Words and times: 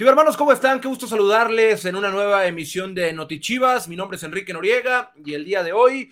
Chivas 0.00 0.12
hermanos, 0.12 0.38
¿cómo 0.38 0.50
están? 0.50 0.80
Qué 0.80 0.88
gusto 0.88 1.06
saludarles 1.06 1.84
en 1.84 1.94
una 1.94 2.08
nueva 2.08 2.46
emisión 2.46 2.94
de 2.94 3.12
Notichivas. 3.12 3.86
Mi 3.86 3.96
nombre 3.96 4.16
es 4.16 4.22
Enrique 4.22 4.54
Noriega 4.54 5.12
y 5.14 5.34
el 5.34 5.44
día 5.44 5.62
de 5.62 5.74
hoy 5.74 6.10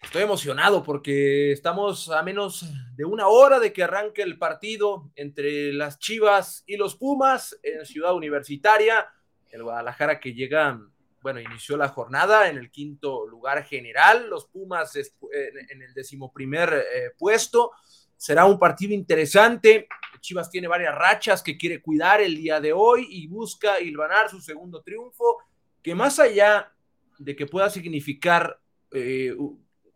estoy 0.00 0.22
emocionado 0.22 0.82
porque 0.82 1.52
estamos 1.52 2.08
a 2.08 2.22
menos 2.22 2.64
de 2.96 3.04
una 3.04 3.26
hora 3.26 3.60
de 3.60 3.74
que 3.74 3.82
arranque 3.82 4.22
el 4.22 4.38
partido 4.38 5.10
entre 5.16 5.74
las 5.74 5.98
Chivas 5.98 6.64
y 6.66 6.78
los 6.78 6.96
Pumas 6.96 7.60
en 7.62 7.84
Ciudad 7.84 8.14
Universitaria. 8.14 9.06
El 9.50 9.64
Guadalajara 9.64 10.18
que 10.18 10.32
llega, 10.32 10.80
bueno, 11.20 11.40
inició 11.40 11.76
la 11.76 11.90
jornada 11.90 12.48
en 12.48 12.56
el 12.56 12.70
quinto 12.70 13.26
lugar 13.26 13.64
general, 13.64 14.30
los 14.30 14.46
Pumas 14.46 14.96
en 14.96 15.82
el 15.82 15.92
decimoprimer 15.92 16.72
eh, 16.72 17.10
puesto. 17.18 17.72
Será 18.16 18.44
un 18.46 18.58
partido 18.58 18.94
interesante. 18.94 19.88
Chivas 20.20 20.50
tiene 20.50 20.68
varias 20.68 20.94
rachas 20.94 21.42
que 21.42 21.56
quiere 21.56 21.82
cuidar 21.82 22.20
el 22.20 22.36
día 22.36 22.60
de 22.60 22.72
hoy 22.72 23.06
y 23.10 23.26
busca 23.26 23.80
hilvanar 23.80 24.30
su 24.30 24.40
segundo 24.40 24.82
triunfo, 24.82 25.38
que 25.82 25.94
más 25.94 26.18
allá 26.18 26.72
de 27.18 27.36
que 27.36 27.46
pueda 27.46 27.68
significar 27.68 28.58
eh, 28.90 29.36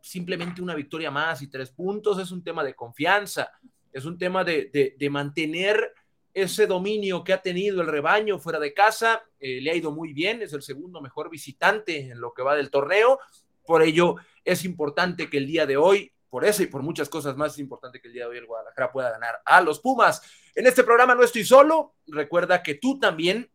simplemente 0.03 0.63
una 0.63 0.75
victoria 0.75 1.11
más 1.11 1.43
y 1.43 1.49
tres 1.49 1.71
puntos, 1.71 2.19
es 2.19 2.31
un 2.31 2.43
tema 2.43 2.63
de 2.63 2.75
confianza, 2.75 3.51
es 3.93 4.05
un 4.05 4.19
tema 4.19 4.45
de, 4.45 4.97
mantener 5.11 5.93
ese 6.35 6.67
dominio 6.67 7.25
que 7.25 7.33
ha 7.33 7.43
tenido 7.43 7.81
el 7.81 7.89
rebaño 7.89 8.39
fuera 8.39 8.61
de 8.61 8.73
casa, 8.73 9.23
eh, 9.41 9.61
le 9.61 9.71
ha 9.71 9.75
ido 9.75 9.91
muy 9.91 10.13
bien, 10.13 10.43
es 10.43 10.53
el 10.53 10.63
segundo 10.63 11.01
mejor 11.01 11.31
visitante 11.31 12.11
en 12.11 12.21
lo 12.21 12.33
que 12.33 12.43
va 12.43 12.55
del 12.55 12.71
torneo, 12.71 13.19
por 13.65 13.83
ello 13.83 14.17
es 14.45 14.65
importante 14.65 15.29
que 15.29 15.39
el 15.39 15.47
día 15.47 15.67
de 15.67 15.77
hoy 15.77 16.13
por 16.31 16.45
eso 16.45 16.63
y 16.63 16.67
por 16.67 16.83
muchas 16.83 17.09
cosas 17.09 17.37
más 17.37 17.53
es 17.53 17.59
importante 17.59 18.01
que 18.01 18.09
el 18.09 18.15
día 18.15 18.25
de 18.25 18.31
hoy 18.31 18.39
el 18.39 18.47
Guadalajara 18.47 18.93
pueda 18.93 19.11
ganar 19.11 19.41
a 19.45 19.61
los 19.61 19.81
Pumas. 19.81 20.23
En 20.55 20.67
este 20.67 20.85
programa 20.85 21.15
no 21.15 21.23
estoy 21.23 21.45
solo. 21.45 21.95
Recuerda 22.07 22.63
que 22.63 22.75
tú 22.75 22.99
también 22.99 23.51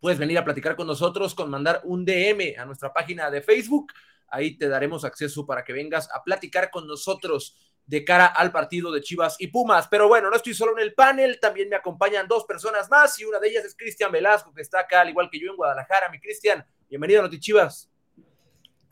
puedes 0.00 0.18
venir 0.18 0.36
a 0.38 0.44
platicar 0.44 0.76
con 0.76 0.86
nosotros 0.86 1.34
con 1.34 1.48
mandar 1.48 1.80
un 1.84 2.04
DM 2.04 2.58
a 2.58 2.64
nuestra 2.64 2.92
página 2.92 3.30
de 3.30 3.40
Facebook. 3.40 3.92
Ahí 4.28 4.56
te 4.56 4.68
daremos 4.68 5.04
acceso 5.04 5.46
para 5.46 5.64
que 5.64 5.72
vengas 5.72 6.08
a 6.12 6.22
platicar 6.22 6.70
con 6.70 6.86
nosotros 6.86 7.56
de 7.86 8.04
cara 8.04 8.26
al 8.26 8.52
partido 8.52 8.92
de 8.92 9.00
Chivas 9.00 9.36
y 9.38 9.48
Pumas. 9.48 9.88
Pero 9.88 10.08
bueno, 10.08 10.28
no 10.30 10.36
estoy 10.36 10.54
solo 10.54 10.72
en 10.72 10.82
el 10.82 10.94
panel, 10.94 11.38
también 11.40 11.68
me 11.68 11.76
acompañan 11.76 12.28
dos 12.28 12.44
personas 12.44 12.90
más 12.90 13.18
y 13.20 13.24
una 13.24 13.38
de 13.38 13.48
ellas 13.48 13.64
es 13.64 13.74
Cristian 13.76 14.12
Velasco, 14.12 14.52
que 14.52 14.62
está 14.62 14.80
acá 14.80 15.00
al 15.00 15.10
igual 15.10 15.28
que 15.30 15.40
yo 15.40 15.50
en 15.50 15.56
Guadalajara. 15.56 16.08
Mi 16.10 16.20
Cristian, 16.20 16.64
bienvenido 16.88 17.20
a 17.20 17.24
Noti 17.24 17.40
Chivas. 17.40 17.90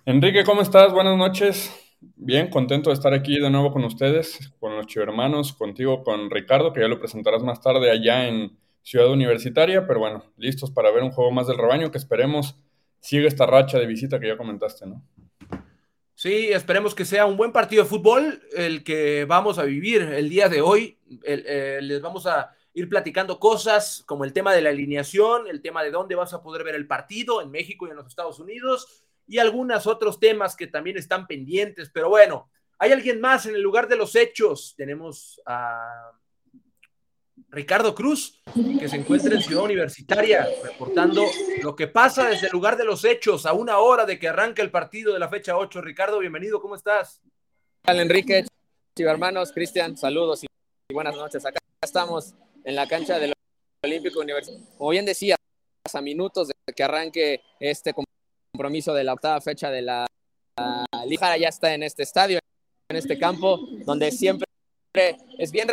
Enrique, 0.07 0.45
¿cómo 0.45 0.63
estás? 0.63 0.93
Buenas 0.93 1.17
noches. 1.17 1.90
Bien, 2.01 2.49
contento 2.49 2.91
de 2.91 2.95
estar 2.95 3.13
aquí 3.13 3.39
de 3.39 3.51
nuevo 3.51 3.73
con 3.73 3.85
ustedes, 3.85 4.53
con 4.59 4.75
los 4.75 4.87
chivermanos, 4.87 5.53
contigo, 5.53 6.03
con 6.03 6.31
Ricardo, 6.31 6.73
que 6.73 6.81
ya 6.81 6.89
lo 6.89 6.99
presentarás 6.99 7.43
más 7.43 7.61
tarde 7.61 7.91
allá 7.91 8.27
en 8.27 8.57
Ciudad 8.83 9.11
Universitaria, 9.11 9.87
pero 9.87 10.01
bueno, 10.01 10.25
listos 10.39 10.71
para 10.71 10.91
ver 10.91 11.03
un 11.03 11.11
juego 11.11 11.31
más 11.31 11.47
del 11.47 11.59
rebaño 11.59 11.91
que 11.91 11.99
esperemos 11.99 12.57
siga 13.01 13.29
esta 13.29 13.47
racha 13.47 13.79
de 13.79 13.87
visita 13.87 14.19
que 14.19 14.29
ya 14.29 14.37
comentaste, 14.37 14.87
¿no? 14.87 15.03
Sí, 16.15 16.49
esperemos 16.53 16.95
que 16.95 17.07
sea 17.07 17.25
un 17.25 17.37
buen 17.37 17.53
partido 17.53 17.83
de 17.83 17.89
fútbol 17.89 18.43
el 18.55 18.85
que 18.85 19.25
vamos 19.25 19.59
a 19.59 19.65
vivir 19.65 20.03
el 20.03 20.29
día 20.29 20.51
de 20.51 20.61
hoy. 20.61 20.99
Eh, 21.25 21.79
les 21.81 22.03
vamos 22.03 22.27
a 22.27 22.51
ir 22.75 22.89
platicando 22.89 23.41
cosas 23.41 24.05
como 24.07 24.25
el 24.25 24.35
tema 24.35 24.53
de 24.53 24.61
la 24.61 24.69
alineación, 24.69 25.49
el 25.49 25.63
tema 25.63 25.83
de 25.83 25.91
dónde 25.91 26.15
vas 26.15 26.35
a 26.35 26.43
poder 26.43 26.63
ver 26.63 26.75
el 26.75 26.87
partido 26.87 27.41
en 27.41 27.51
México 27.51 27.87
y 27.87 27.91
en 27.91 27.97
los 27.97 28.07
Estados 28.07 28.39
Unidos 28.39 29.03
y 29.31 29.39
algunos 29.39 29.87
otros 29.87 30.19
temas 30.19 30.57
que 30.57 30.67
también 30.67 30.99
están 30.99 31.29
pendientes. 31.29 31.89
Pero 31.95 32.09
bueno, 32.09 32.51
hay 32.81 32.91
alguien 32.91 33.21
más 33.21 33.47
en 33.47 33.55
el 33.55 33.63
lugar 33.63 33.87
de 33.87 33.95
los 33.95 34.17
hechos. 34.17 34.75
Tenemos 34.77 35.41
a 35.47 36.11
Ricardo 37.51 37.95
Cruz, 37.95 38.43
que 38.81 38.89
se 38.89 38.97
encuentra 38.97 39.33
en 39.33 39.41
Ciudad 39.41 39.63
Universitaria, 39.63 40.49
reportando 40.65 41.25
lo 41.63 41.77
que 41.77 41.87
pasa 41.87 42.29
desde 42.29 42.49
el 42.49 42.53
lugar 42.53 42.77
de 42.77 42.85
los 42.85 43.05
hechos 43.05 43.47
a 43.47 43.53
una 43.53 43.79
hora 43.79 44.05
de 44.05 44.19
que 44.19 44.27
arranca 44.27 44.63
el 44.63 44.73
partido 44.73 45.13
de 45.13 45.21
la 45.21 45.29
fecha 45.29 45.57
8. 45.57 45.81
Ricardo, 45.81 46.19
bienvenido, 46.19 46.61
¿cómo 46.61 46.75
estás? 46.75 47.23
Hola 47.87 48.03
Enrique, 48.03 48.45
hermanos, 48.97 49.53
Cristian, 49.53 49.97
saludos 49.97 50.43
y 50.43 50.49
buenas 50.93 51.15
noches. 51.15 51.47
Acá 51.47 51.61
estamos 51.81 52.35
en 52.65 52.75
la 52.75 52.89
cancha 52.89 53.21
del 53.21 53.33
Olímpico 53.85 54.21
Universitario. 54.21 54.67
Como 54.77 54.91
bien 54.91 55.07
decía, 55.07 55.37
a 55.93 56.01
minutos 56.01 56.49
de 56.49 56.55
que 56.75 56.83
arranque 56.83 57.43
este 57.61 57.95
compromiso 58.61 58.93
de 58.93 59.05
la 59.05 59.15
octava 59.15 59.41
fecha 59.41 59.71
de 59.71 59.81
la, 59.81 60.07
Liga 61.07 61.35
ya 61.39 61.49
está 61.49 61.73
en 61.73 61.83
este 61.83 62.03
estadio, 62.03 62.39
en 62.91 62.97
este 62.97 63.19
campo, 63.19 63.59
donde 63.87 64.13
siempre 64.13 64.45
es 65.39 65.51
bien 65.51 65.71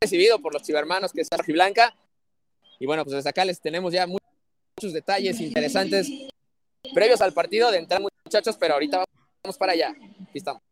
recibido 0.00 0.38
por 0.38 0.54
los 0.54 0.62
chivermanos, 0.62 1.12
que 1.12 1.22
es 1.22 1.28
Blanca. 1.48 1.92
Y 2.78 2.86
bueno, 2.86 3.02
pues 3.02 3.16
desde 3.16 3.30
acá 3.30 3.44
les 3.44 3.60
tenemos 3.60 3.92
ya 3.92 4.06
muchos 4.06 4.92
detalles 4.92 5.40
interesantes 5.40 6.08
previos 6.94 7.20
al 7.20 7.32
partido 7.32 7.68
de 7.72 7.78
entrar 7.78 8.00
muchachos, 8.00 8.56
pero 8.56 8.74
ahorita 8.74 9.04
vamos 9.42 9.58
para 9.58 9.72
allá. 9.72 9.88
Aquí 9.88 10.38
estamos. 10.38 10.62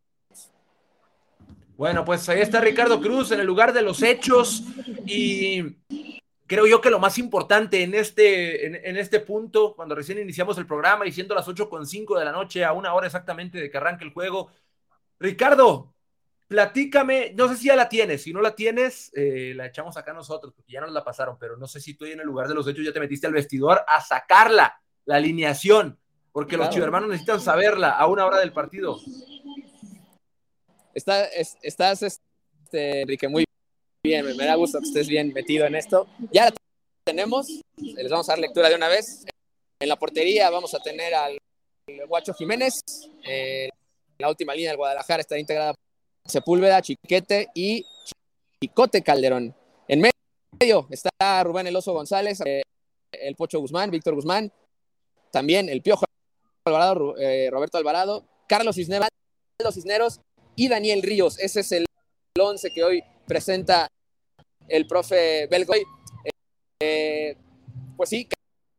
Bueno, 1.77 2.05
pues 2.05 2.29
ahí 2.29 2.41
está 2.41 2.61
Ricardo 2.61 3.01
Cruz 3.01 3.33
en 3.33 3.41
el 3.41 3.47
lugar 3.47 3.73
de 3.73 3.83
los 3.83 4.01
hechos 4.05 4.63
y 5.05 5.77
creo 6.49 6.67
yo 6.67 6.81
que 6.81 6.91
lo 6.91 6.99
más 6.99 7.19
importante 7.19 7.83
en 7.83 7.95
este, 7.95 8.89
en, 8.89 8.97
este 8.97 9.21
punto, 9.21 9.77
cuando 9.77 9.95
recién 9.95 10.19
iniciamos 10.19 10.57
el 10.59 10.67
programa 10.67 11.07
y 11.07 11.13
siendo 11.13 11.35
las 11.35 11.47
8.5 11.47 12.19
de 12.19 12.25
la 12.25 12.33
noche, 12.33 12.65
a 12.65 12.73
una 12.73 12.95
hora 12.95 13.07
exactamente 13.07 13.61
de 13.61 13.71
que 13.71 13.77
arranque 13.77 14.05
el 14.05 14.13
juego, 14.13 14.51
Ricardo, 15.21 15.95
platícame, 16.49 17.35
no 17.37 17.49
sé 17.49 17.57
si 17.57 17.67
ya 17.67 17.77
la 17.77 17.91
tienes, 17.91 18.23
si 18.23 18.33
no 18.33 18.41
la 18.41 18.55
tienes, 18.55 19.13
eh, 19.15 19.53
la 19.55 19.67
echamos 19.67 19.99
acá 19.99 20.15
nosotros, 20.15 20.55
porque 20.57 20.73
ya 20.73 20.81
nos 20.81 20.91
la 20.91 21.05
pasaron, 21.05 21.37
pero 21.39 21.59
no 21.59 21.67
sé 21.67 21.81
si 21.81 21.95
tú 21.95 22.07
en 22.07 22.21
el 22.21 22.27
lugar 22.27 22.49
de 22.49 22.55
los 22.55 22.67
hechos 22.67 22.85
ya 22.85 22.93
te 22.93 23.01
metiste 23.01 23.27
al 23.27 23.35
vestidor 23.35 23.85
a 23.87 24.01
sacarla, 24.01 24.81
la 25.05 25.17
alineación, 25.17 25.99
porque 26.33 26.57
los 26.57 26.71
chivermanos 26.71 27.11
necesitan 27.11 27.41
saberla 27.41 27.91
a 27.91 28.07
una 28.07 28.25
hora 28.25 28.39
del 28.39 28.53
partido. 28.53 28.99
Está, 30.95 31.27
estás, 31.27 32.03
este, 32.03 33.03
Enrique, 33.03 33.29
muy 33.29 33.48
bien, 34.09 34.37
me, 34.37 34.45
da 34.47 34.55
gusto 34.55 34.81
que 34.81 34.87
estés 34.87 35.07
bien 35.07 35.33
metido 35.33 35.67
en 35.67 35.75
esto. 35.75 36.07
Ya 36.33 36.47
la 36.47 36.55
tenemos, 37.05 37.47
les 37.77 38.11
vamos 38.11 38.29
a 38.29 38.33
dar 38.33 38.39
lectura 38.39 38.69
de 38.69 38.75
una 38.75 38.89
vez. 38.89 39.25
En 39.81 39.89
la 39.89 39.97
portería 39.97 40.51
vamos 40.51 40.75
a 40.75 40.81
tener 40.81 41.15
al 41.15 41.39
Guacho 42.09 42.33
Jiménez. 42.33 42.81
Eh, 43.25 43.69
la 44.19 44.29
última 44.29 44.55
línea 44.55 44.71
del 44.71 44.79
Guadalajara 44.79 45.21
está 45.21 45.39
integrada 45.39 45.75
Sepúlveda, 46.25 46.83
Chiquete 46.83 47.49
y 47.55 47.85
Chicote 48.61 49.03
Calderón. 49.03 49.55
En 49.87 50.01
medio 50.01 50.89
está 50.91 51.45
Rubén 51.45 51.67
El 51.67 51.77
Oso 51.77 51.93
González, 51.93 52.41
eh, 52.45 52.63
el 53.13 53.37
Pocho 53.37 53.61
Guzmán, 53.61 53.91
Víctor 53.91 54.15
Guzmán, 54.15 54.51
también 55.31 55.69
el 55.69 55.83
Piojo 55.83 56.07
Alvarado, 56.65 57.17
eh, 57.19 57.49
Roberto 57.51 57.79
Alvarado, 57.79 58.25
Carlos 58.49 58.77
Cisneros, 58.77 59.09
Cisneros 59.73 60.21
y 60.57 60.69
Daniel 60.69 61.03
Ríos. 61.03 61.39
Ese 61.39 61.61
es 61.61 61.73
el 61.73 61.87
11 62.39 62.71
que 62.71 62.85
hoy 62.85 63.05
presenta 63.27 63.89
el 64.69 64.87
profe 64.87 65.47
Belgoy. 65.49 65.85
Eh, 66.81 67.37
pues 67.97 68.11
sí, 68.11 68.29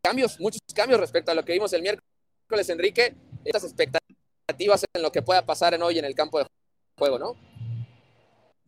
cambios, 0.01 0.39
muchos 0.39 0.61
cambios 0.73 0.99
respecto 0.99 1.31
a 1.31 1.35
lo 1.35 1.43
que 1.43 1.53
vimos 1.53 1.73
el 1.73 1.81
miércoles, 1.81 2.69
Enrique. 2.69 3.15
Estas 3.43 3.63
expectativas 3.65 4.85
en 4.93 5.01
lo 5.01 5.11
que 5.11 5.21
pueda 5.21 5.45
pasar 5.45 5.73
en 5.73 5.81
hoy 5.81 5.99
en 5.99 6.05
el 6.05 6.15
campo 6.15 6.39
de 6.39 6.45
juego, 6.97 7.19
¿no? 7.19 7.35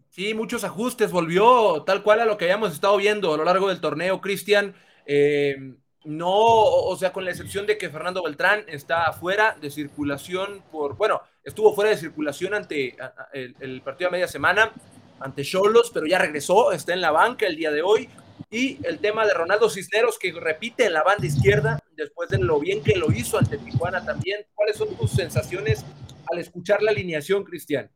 Sí, 0.09 0.33
muchos 0.33 0.65
ajustes, 0.65 1.11
volvió 1.11 1.83
tal 1.83 2.03
cual 2.03 2.19
a 2.19 2.25
lo 2.25 2.37
que 2.37 2.45
habíamos 2.45 2.73
estado 2.73 2.97
viendo 2.97 3.33
a 3.33 3.38
lo 3.38 3.45
largo 3.45 3.69
del 3.69 3.79
torneo, 3.79 4.19
Cristian. 4.19 4.75
Eh, 5.05 5.75
no, 6.03 6.29
o 6.29 6.95
sea, 6.97 7.13
con 7.13 7.23
la 7.23 7.31
excepción 7.31 7.67
de 7.67 7.77
que 7.77 7.89
Fernando 7.89 8.23
Beltrán 8.23 8.65
está 8.67 9.13
fuera 9.13 9.55
de 9.61 9.69
circulación 9.69 10.63
por, 10.71 10.97
bueno, 10.97 11.21
estuvo 11.43 11.73
fuera 11.75 11.91
de 11.91 11.97
circulación 11.97 12.53
ante 12.53 12.97
el, 13.33 13.81
partido 13.81 14.09
a 14.09 14.12
media 14.12 14.27
semana 14.27 14.74
ante 15.23 15.44
Cholos, 15.44 15.91
pero 15.94 16.06
ya 16.06 16.18
regresó, 16.18 16.71
está 16.71 16.94
en 16.94 17.01
la 17.01 17.12
banca 17.12 17.47
el 17.47 17.56
día 17.56 17.71
de 17.71 17.81
hoy. 17.81 18.09
Y 18.50 18.85
el 18.85 19.00
tema 19.00 19.25
de 19.25 19.33
Ronaldo 19.33 19.69
Cisneros, 19.69 20.19
que 20.19 20.31
repite 20.33 20.85
en 20.85 20.94
la 20.94 21.03
banda 21.03 21.25
izquierda, 21.25 21.79
después 21.95 22.29
de 22.29 22.39
lo 22.39 22.59
bien 22.59 22.83
que 22.83 22.95
lo 22.95 23.12
hizo 23.12 23.38
ante 23.38 23.57
Tijuana 23.57 24.03
también. 24.03 24.41
¿Cuáles 24.53 24.75
son 24.75 24.95
tus 24.97 25.12
sensaciones 25.12 25.85
al 26.31 26.39
escuchar 26.39 26.81
la 26.81 26.91
alineación, 26.91 27.44
Cristian? 27.44 27.89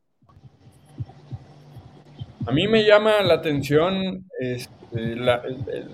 A 2.47 2.51
mí 2.51 2.67
me 2.67 2.85
llama 2.85 3.21
la 3.21 3.33
atención 3.33 4.29
este, 4.39 5.15
la, 5.15 5.43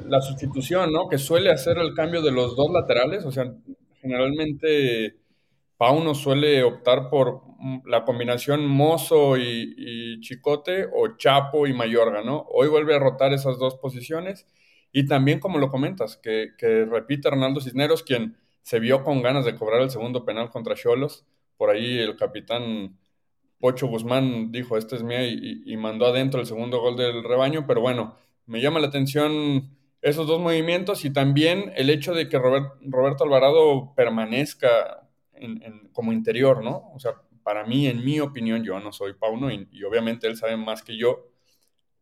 la, 0.07 0.21
sustitución, 0.21 0.91
¿no? 0.91 1.07
Que 1.07 1.17
suele 1.17 1.49
hacer 1.49 1.77
el 1.77 1.95
cambio 1.95 2.21
de 2.21 2.31
los 2.31 2.55
dos 2.55 2.71
laterales. 2.71 3.25
O 3.25 3.31
sea, 3.31 3.51
generalmente 4.01 5.15
Pauno 5.77 6.13
suele 6.13 6.61
optar 6.63 7.09
por 7.09 7.41
la 7.85 8.03
combinación 8.05 8.67
Mozo 8.67 9.37
y, 9.37 10.19
Chicote 10.21 10.87
o 10.93 11.17
Chapo 11.17 11.67
y 11.67 11.73
Mayorga, 11.73 12.23
¿no? 12.23 12.45
Hoy 12.51 12.67
vuelve 12.67 12.95
a 12.95 12.99
rotar 12.99 13.33
esas 13.33 13.57
dos 13.59 13.75
posiciones 13.75 14.47
y 14.91 15.07
también, 15.07 15.39
como 15.39 15.57
lo 15.59 15.69
comentas, 15.69 16.17
que, 16.17 16.51
repite 16.89 17.27
Hernando 17.27 17.61
Cisneros, 17.61 18.03
quien 18.03 18.37
se 18.61 18.79
vio 18.79 19.03
con 19.03 19.21
ganas 19.21 19.45
de 19.45 19.55
cobrar 19.55 19.81
el 19.81 19.89
segundo 19.89 20.25
penal 20.25 20.49
contra 20.49 20.75
Cholos. 20.75 21.25
Por 21.57 21.69
ahí 21.69 21.99
el 21.99 22.15
capitán 22.15 22.97
Pocho 23.59 23.87
Guzmán 23.87 24.51
dijo, 24.51 24.77
este 24.77 24.95
es 24.95 25.03
mía, 25.03 25.25
y, 25.27 25.77
mandó 25.77 26.07
adentro 26.07 26.39
el 26.41 26.47
segundo 26.47 26.81
gol 26.81 26.97
del 26.97 27.23
rebaño, 27.23 27.65
pero 27.67 27.81
bueno, 27.81 28.15
me 28.45 28.61
llama 28.61 28.79
la 28.79 28.87
atención 28.87 29.69
esos 30.01 30.25
dos 30.27 30.39
movimientos 30.41 31.05
y 31.05 31.11
también 31.13 31.71
el 31.75 31.89
hecho 31.91 32.13
de 32.13 32.27
que 32.27 32.39
Roberto 32.39 33.23
Alvarado 33.23 33.93
permanezca 33.95 35.07
como 35.93 36.11
interior, 36.11 36.63
¿no? 36.63 36.91
O 36.93 36.99
sea, 36.99 37.13
para 37.43 37.65
mí, 37.65 37.87
en 37.87 38.03
mi 38.03 38.19
opinión, 38.19 38.63
yo 38.63 38.79
no 38.79 38.91
soy 38.91 39.13
Pauno 39.13 39.51
y, 39.51 39.67
y, 39.71 39.83
obviamente 39.83 40.27
él 40.27 40.37
sabe 40.37 40.57
más 40.57 40.83
que 40.83 40.97
yo, 40.97 41.27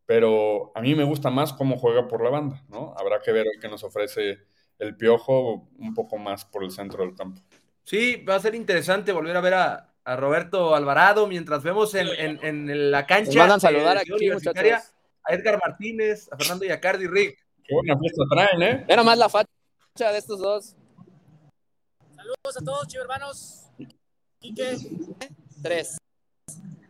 pero 0.06 0.72
a 0.74 0.80
mí 0.80 0.94
me 0.94 1.04
gusta 1.04 1.30
más 1.30 1.52
cómo 1.52 1.76
juega 1.76 2.08
por 2.08 2.22
la 2.22 2.30
banda, 2.30 2.64
¿no? 2.68 2.94
Habrá 2.98 3.20
que 3.20 3.32
ver 3.32 3.46
el 3.46 3.60
que 3.60 3.68
nos 3.68 3.84
ofrece 3.84 4.40
el 4.80 4.96
piojo 4.96 5.68
un 5.78 5.94
poco 5.94 6.18
más 6.18 6.44
por 6.44 6.64
el 6.64 6.70
centro 6.70 7.04
del 7.04 7.14
campo. 7.14 7.40
Sí, 7.84 8.16
va 8.24 8.36
a 8.36 8.40
ser 8.40 8.54
interesante 8.54 9.12
volver 9.12 9.36
a 9.36 9.40
ver 9.40 9.54
a, 9.54 9.86
Roberto 10.16 10.74
Alvarado 10.74 11.28
mientras 11.28 11.62
vemos 11.62 11.94
en, 11.94 12.08
en, 12.42 12.90
la 12.90 13.06
cancha. 13.06 13.38
Van 13.38 13.52
a 13.52 13.60
saludar 13.60 13.96
aquí, 13.96 14.30
muchachos. 14.30 14.92
A 15.22 15.34
Edgar 15.34 15.60
Martínez, 15.64 16.28
a 16.32 16.36
Fernando 16.36 16.64
Yacardi, 16.64 17.06
Rick. 17.06 17.38
Qué 17.62 17.74
buena 17.74 17.96
fiesta 17.96 18.22
traen, 18.28 18.62
¿eh? 18.62 18.84
Ve 18.88 18.96
nomás 18.96 19.18
la 19.18 19.28
facha 19.28 19.46
de 19.96 20.18
estos 20.18 20.40
dos. 20.40 20.74
Saludos 22.16 22.56
a 22.56 22.64
todos, 22.64 22.88
chicos 22.88 23.04
hermanos. 23.04 23.59
Quique. 24.40 24.76
Tres. 25.62 25.98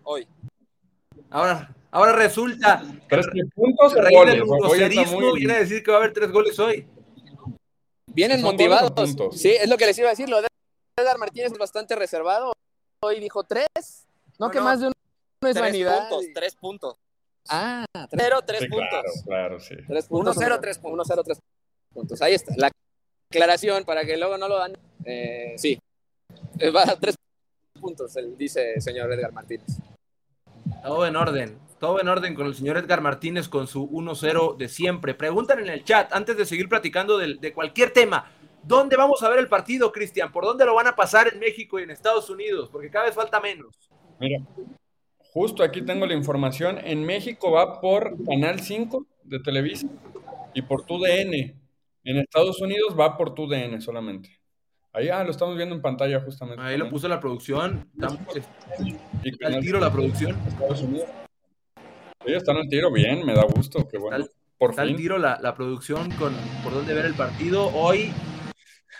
Hoy. 0.05 0.27
Ahora, 1.31 1.75
ahora 1.91 2.13
resulta. 2.13 2.83
Tres 3.09 3.27
puntos 3.55 3.93
o 3.93 4.11
goles. 4.11 4.45
Muy... 5.11 5.39
viene 5.39 5.55
a 5.55 5.59
decir 5.59 5.83
que 5.83 5.91
va 5.91 5.99
a 5.99 6.01
haber 6.01 6.13
tres 6.13 6.31
goles 6.31 6.59
hoy. 6.59 6.87
Vienen 8.07 8.41
motivados. 8.43 8.93
Sí, 9.35 9.51
es 9.51 9.69
lo 9.69 9.77
que 9.77 9.87
les 9.87 9.99
iba 9.99 10.09
a 10.09 10.11
decir. 10.11 10.29
Lo 10.29 10.41
de 10.41 10.49
Edgar 10.97 11.19
Martínez 11.19 11.53
es 11.53 11.59
bastante 11.59 11.97
reservado. 11.97 12.53
Hoy 13.03 13.19
dijo 13.19 13.43
tres. 13.43 13.67
No, 14.39 14.51
que 14.51 14.61
más 14.61 14.81
de 14.81 14.87
uno 14.87 14.95
es 15.43 15.53
tres 15.53 15.61
vanidad. 15.61 16.09
Puntos, 16.09 16.27
tres 16.35 16.55
puntos. 16.55 16.95
Ah, 17.49 17.85
tres, 17.93 18.23
cero, 18.25 18.41
tres 18.47 18.61
puntos. 18.69 18.89
Claro, 18.91 19.11
claro, 19.25 19.61
sí. 19.61 19.75
Tres 19.89 20.07
puntos. 20.07 20.37
Uno, 20.37 20.45
cero, 20.45 20.59
tres 20.61 20.79
puntos. 20.79 20.95
Uno, 20.95 21.05
cero, 21.05 21.23
tres 21.25 21.39
puntos. 21.93 22.23
Ahí 22.23 22.35
está. 22.35 22.55
La 22.57 22.71
aclaración 23.33 23.85
para 23.85 24.05
que 24.05 24.17
luego 24.17 24.39
no 24.39 24.47
lo 24.47 24.57
dan. 24.59 24.77
Eh, 25.05 25.55
sí. 25.57 25.79
Eh, 26.59 26.71
va 26.71 26.83
a 26.83 26.97
tres 26.99 27.17
puntos, 27.81 28.17
dice 28.37 28.75
el 28.75 28.83
señor 28.83 29.13
Edgar 29.13 29.33
Martínez. 29.33 29.79
Todo 30.83 31.07
en 31.07 31.17
orden, 31.17 31.59
todo 31.79 32.01
en 32.01 32.09
orden 32.09 32.35
con 32.35 32.47
el 32.47 32.55
señor 32.55 32.77
Edgar 32.77 33.01
Martínez 33.01 33.49
con 33.49 33.67
su 33.67 33.89
1-0 33.91 34.57
de 34.57 34.69
siempre. 34.69 35.15
Preguntan 35.15 35.59
en 35.61 35.69
el 35.69 35.85
chat, 35.85 36.13
antes 36.13 36.37
de 36.37 36.45
seguir 36.45 36.69
platicando 36.69 37.19
de, 37.19 37.35
de 37.35 37.53
cualquier 37.53 37.93
tema, 37.93 38.31
¿dónde 38.63 38.97
vamos 38.97 39.23
a 39.23 39.29
ver 39.29 39.39
el 39.39 39.49
partido, 39.49 39.91
Cristian? 39.93 40.31
¿Por 40.33 40.45
dónde 40.45 40.65
lo 40.65 40.75
van 40.75 40.87
a 40.87 40.97
pasar 40.97 41.29
en 41.33 41.39
México 41.39 41.79
y 41.79 41.83
en 41.83 41.91
Estados 41.91 42.31
Unidos? 42.31 42.69
Porque 42.71 42.91
cada 42.91 43.07
vez 43.07 43.15
falta 43.15 43.41
menos. 43.41 43.75
Mira, 44.19 44.41
justo 45.33 45.63
aquí 45.63 45.83
tengo 45.83 46.07
la 46.07 46.15
información. 46.15 46.79
En 46.85 47.05
México 47.05 47.51
va 47.51 47.81
por 47.81 48.23
Canal 48.25 48.61
5 48.61 49.07
de 49.25 49.41
Televisa 49.41 49.89
y 50.55 50.63
por 50.63 50.85
TUDN. 50.85 51.59
En 52.05 52.17
Estados 52.17 52.61
Unidos 52.61 52.97
va 52.99 53.17
por 53.17 53.35
TUDN 53.35 53.81
solamente. 53.81 54.40
Ahí, 54.93 55.09
ah, 55.09 55.23
lo 55.23 55.31
estamos 55.31 55.57
viendo 55.57 55.75
en 55.75 55.81
pantalla 55.81 56.21
justamente. 56.21 56.63
Ahí 56.63 56.77
lo 56.77 56.89
puso 56.89 57.07
la 57.07 57.21
producción. 57.21 57.89
Está 59.23 59.47
al 59.47 59.61
tiro 59.61 59.79
la 59.79 59.93
producción. 59.93 60.37
Sí, 62.25 62.33
están 62.33 62.57
al 62.57 62.69
tiro 62.69 62.93
bien, 62.93 63.25
me 63.25 63.35
da 63.35 63.45
gusto. 63.45 63.87
Qué 63.89 63.99
bueno. 63.99 64.17
Está, 64.17 64.33
por 64.59 64.79
al 64.79 64.97
tiro 64.97 65.17
la, 65.17 65.39
la, 65.41 65.55
producción 65.55 66.11
con 66.13 66.35
por 66.65 66.75
dónde 66.75 66.93
ver 66.93 67.07
el 67.07 67.15
partido. 67.15 67.69
Hoy 67.69 68.13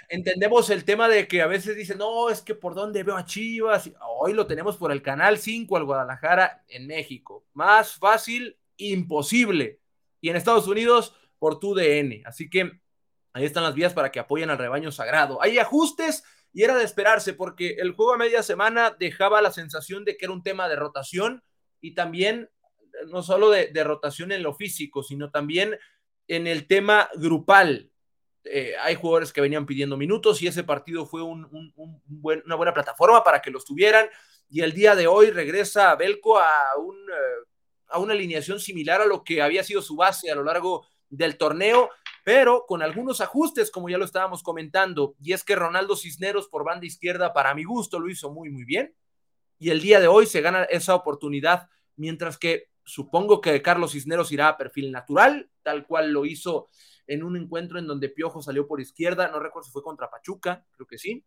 entendemos 0.09 0.71
el 0.71 0.85
tema 0.85 1.09
de 1.09 1.27
que 1.27 1.43
a 1.43 1.49
veces 1.49 1.77
dicen, 1.77 1.99
no, 1.99 2.31
es 2.31 2.41
que 2.41 2.55
por 2.55 2.77
dónde 2.77 3.03
veo 3.03 3.17
a 3.17 3.25
Chivas. 3.25 3.91
Hoy 4.21 4.33
lo 4.33 4.47
tenemos 4.47 4.77
por 4.77 4.93
el 4.93 5.03
canal 5.03 5.39
5 5.39 5.77
al 5.77 5.85
Guadalajara 5.85 6.65
en 6.69 6.87
México. 6.87 7.45
Más 7.53 7.97
fácil, 7.97 8.57
imposible. 8.77 9.81
Y 10.21 10.29
en 10.29 10.37
Estados 10.37 10.69
Unidos 10.69 11.17
por 11.41 11.59
tu 11.59 11.75
DN. 11.75 12.23
Así 12.25 12.49
que 12.49 12.81
Ahí 13.33 13.45
están 13.45 13.63
las 13.63 13.75
vías 13.75 13.95
para 13.95 14.11
que 14.11 14.21
apoyen 14.21 14.51
al 14.51 14.59
rebaño 14.59 14.91
sagrado. 14.91 15.41
Hay 15.43 15.59
ajustes 15.59 16.25
y 16.53 16.65
era 16.65 16.77
de 16.77 16.85
esperarse 16.85 17.33
porque 17.33 17.77
el 17.79 17.93
juego 17.93 18.15
a 18.15 18.19
media 18.19 18.43
semana 18.43 18.97
dejaba 18.99 19.41
la 19.41 19.53
sensación 19.53 20.05
de 20.05 20.17
que 20.17 20.25
era 20.25 20.35
un 20.35 20.43
tema 20.43 20.69
de 20.69 20.77
rotación 20.77 21.45
y 21.81 21.95
también 21.95 22.51
no 23.09 23.23
solo 23.23 23.51
de, 23.51 23.85
rotación 23.85 24.33
en 24.33 24.43
lo 24.43 24.55
físico, 24.55 25.03
sino 25.03 25.31
también 25.31 25.79
en 26.27 26.47
el 26.47 26.67
tema 26.67 27.09
grupal. 27.15 27.91
Eh, 28.45 28.75
hay 28.81 28.95
jugadores 28.95 29.33
que 29.33 29.41
venían 29.41 29.67
pidiendo 29.67 29.97
minutos 29.97 30.43
y 30.43 30.47
ese 30.47 30.65
partido 30.65 31.07
fue 31.07 31.23
un, 31.23 31.73
una 32.17 32.57
buena 32.57 32.75
plataforma 32.75 33.23
para 33.23 33.41
que 33.41 33.51
los 33.51 33.65
tuvieran. 33.65 34.09
Y 34.49 34.63
el 34.63 34.73
día 34.73 34.97
de 34.97 35.07
hoy 35.07 35.31
regresa 35.31 35.95
Belco 35.95 36.39
a, 36.39 36.77
un, 36.79 36.97
eh, 36.97 37.47
a 37.89 37.99
una 37.99 38.13
alineación 38.13 38.59
similar 38.59 39.01
a 39.01 39.07
lo 39.07 39.23
que 39.23 39.41
había 39.41 39.63
sido 39.63 39.83
su 39.83 39.95
base 39.95 40.31
a 40.31 40.35
lo 40.35 40.43
largo 40.43 40.87
del 41.11 41.37
torneo 41.37 41.91
pero 42.25 42.65
con 42.67 42.83
algunos 42.83 43.21
ajustes, 43.21 43.71
como 43.71 43.89
ya 43.89 43.99
lo 43.99 44.05
estábamos 44.05 44.43
comentando, 44.43 45.15
y 45.21 45.33
es 45.33 45.45
que 45.45 45.57
Ronaldo 45.57 45.97
Cisneros 45.97 46.49
por 46.49 46.65
banda 46.65 46.87
izquierda, 46.87 47.33
para 47.33 47.55
mi 47.55 47.65
gusto, 47.65 47.99
lo 47.99 48.09
hizo 48.09 48.31
muy, 48.31 48.51
muy 48.51 48.65
bien, 48.65 48.95
y 49.59 49.71
el 49.71 49.81
día 49.81 50.01
de 50.01 50.07
hoy 50.07 50.27
se 50.27 50.41
gana 50.41 50.65
esa 50.65 50.95
oportunidad, 50.95 51.69
mientras 51.97 52.39
que 52.39 52.69
supongo 52.85 53.41
que 53.41 53.61
Carlos 53.63 53.93
Cisneros 53.93 54.33
irá 54.33 54.49
a 54.49 54.57
perfil 54.57 54.91
natural, 54.91 55.51
tal 55.63 55.87
cual 55.87 56.13
lo 56.13 56.25
hizo 56.25 56.69
en 57.07 57.23
un 57.23 57.37
encuentro 57.37 57.79
en 57.79 57.87
donde 57.87 58.09
Piojo 58.09 58.43
salió 58.43 58.67
por 58.67 58.81
izquierda, 58.81 59.29
no 59.29 59.41
recuerdo 59.41 59.67
si 59.67 59.73
fue 59.73 59.83
contra 59.83 60.11
Pachuca, 60.11 60.65
creo 60.71 60.87
que 60.87 60.99
sí, 60.99 61.25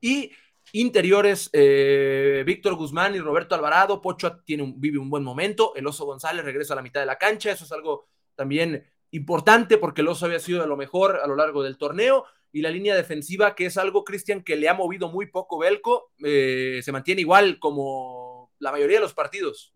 y 0.00 0.30
interiores, 0.72 1.48
eh, 1.52 2.42
Víctor 2.44 2.74
Guzmán 2.74 3.14
y 3.14 3.20
Roberto 3.20 3.54
Alvarado, 3.54 4.02
Pocho 4.02 4.40
tiene 4.40 4.62
un, 4.62 4.78
vive 4.80 4.98
un 4.98 5.08
buen 5.08 5.24
momento, 5.24 5.74
el 5.74 5.86
Oso 5.86 6.04
González 6.04 6.44
regresa 6.44 6.74
a 6.74 6.76
la 6.76 6.82
mitad 6.82 7.00
de 7.00 7.06
la 7.06 7.16
cancha, 7.16 7.50
eso 7.50 7.64
es 7.64 7.72
algo 7.72 8.08
también 8.34 8.84
importante 9.10 9.78
porque 9.78 10.02
el 10.02 10.08
oso 10.08 10.26
había 10.26 10.38
sido 10.38 10.60
de 10.60 10.66
lo 10.66 10.76
mejor 10.76 11.20
a 11.22 11.26
lo 11.26 11.36
largo 11.36 11.62
del 11.62 11.78
torneo 11.78 12.24
y 12.52 12.62
la 12.62 12.70
línea 12.70 12.94
defensiva, 12.94 13.54
que 13.54 13.66
es 13.66 13.76
algo, 13.76 14.04
Cristian, 14.04 14.42
que 14.42 14.56
le 14.56 14.68
ha 14.68 14.74
movido 14.74 15.08
muy 15.08 15.26
poco 15.26 15.58
Belco, 15.58 16.12
eh, 16.24 16.80
se 16.82 16.92
mantiene 16.92 17.20
igual 17.20 17.58
como 17.58 18.50
la 18.58 18.72
mayoría 18.72 18.96
de 18.96 19.02
los 19.02 19.14
partidos. 19.14 19.72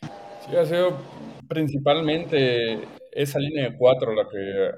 Sí, 0.00 0.56
ha 0.56 0.66
sido 0.66 0.98
principalmente 1.48 2.80
esa 3.10 3.38
línea 3.38 3.70
de 3.70 3.76
cuatro 3.76 4.14
la 4.14 4.28
que, 4.28 4.70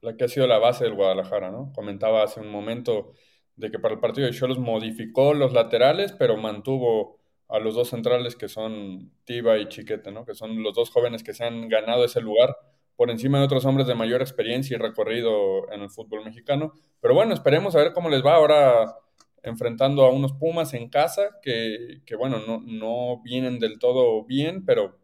la 0.00 0.16
que 0.16 0.24
ha 0.24 0.28
sido 0.28 0.46
la 0.46 0.58
base 0.58 0.84
del 0.84 0.94
Guadalajara, 0.94 1.50
¿no? 1.50 1.72
Comentaba 1.74 2.22
hace 2.22 2.40
un 2.40 2.50
momento 2.50 3.12
de 3.56 3.70
que 3.70 3.78
para 3.78 3.94
el 3.94 4.00
partido 4.00 4.26
de 4.26 4.32
Cholos 4.32 4.58
modificó 4.58 5.34
los 5.34 5.52
laterales, 5.52 6.12
pero 6.12 6.36
mantuvo 6.36 7.21
a 7.52 7.58
los 7.58 7.74
dos 7.74 7.90
centrales 7.90 8.34
que 8.34 8.48
son 8.48 9.12
Tiba 9.24 9.58
y 9.58 9.68
Chiquete, 9.68 10.10
¿no? 10.10 10.24
Que 10.24 10.34
son 10.34 10.62
los 10.62 10.74
dos 10.74 10.90
jóvenes 10.90 11.22
que 11.22 11.34
se 11.34 11.44
han 11.44 11.68
ganado 11.68 12.04
ese 12.04 12.22
lugar 12.22 12.56
por 12.96 13.10
encima 13.10 13.38
de 13.38 13.44
otros 13.44 13.66
hombres 13.66 13.86
de 13.86 13.94
mayor 13.94 14.22
experiencia 14.22 14.74
y 14.74 14.78
recorrido 14.78 15.70
en 15.70 15.82
el 15.82 15.90
fútbol 15.90 16.24
mexicano. 16.24 16.72
Pero 17.00 17.14
bueno, 17.14 17.34
esperemos 17.34 17.76
a 17.76 17.80
ver 17.80 17.92
cómo 17.92 18.08
les 18.08 18.24
va 18.24 18.36
ahora 18.36 18.96
enfrentando 19.42 20.04
a 20.04 20.10
unos 20.10 20.32
Pumas 20.32 20.72
en 20.72 20.88
casa 20.88 21.38
que, 21.42 22.00
que 22.06 22.16
bueno, 22.16 22.38
no, 22.46 22.62
no 22.64 23.20
vienen 23.22 23.58
del 23.58 23.78
todo 23.78 24.24
bien, 24.24 24.64
pero 24.64 24.98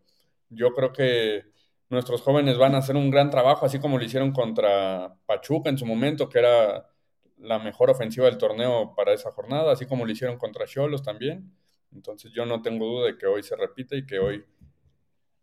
yo 0.49 0.73
creo 0.73 0.93
que 0.93 1.45
nuestros 1.91 2.23
jóvenes 2.23 2.57
van 2.57 2.75
a 2.75 2.79
hacer 2.79 2.97
un 2.97 3.11
gran 3.11 3.29
trabajo, 3.29 3.67
así 3.67 3.79
como 3.79 3.99
lo 3.99 4.05
hicieron 4.05 4.33
contra 4.33 5.15
Pachuca 5.27 5.69
en 5.69 5.77
su 5.77 5.85
momento, 5.85 6.31
que 6.31 6.39
era 6.39 6.87
la 7.37 7.59
mejor 7.59 7.91
ofensiva 7.91 8.27
del 8.27 8.39
torneo 8.39 8.95
para 8.95 9.13
esa 9.13 9.33
jornada, 9.33 9.73
así 9.73 9.85
como 9.85 10.07
lo 10.07 10.13
hicieron 10.13 10.39
contra 10.39 10.67
Cholos 10.67 11.03
también. 11.03 11.53
Entonces 11.93 12.33
yo 12.33 12.47
no 12.47 12.63
tengo 12.63 12.87
duda 12.87 13.07
de 13.07 13.19
que 13.19 13.27
hoy 13.27 13.43
se 13.43 13.57
repite 13.57 13.97
y 13.97 14.07
que 14.07 14.19
hoy, 14.19 14.45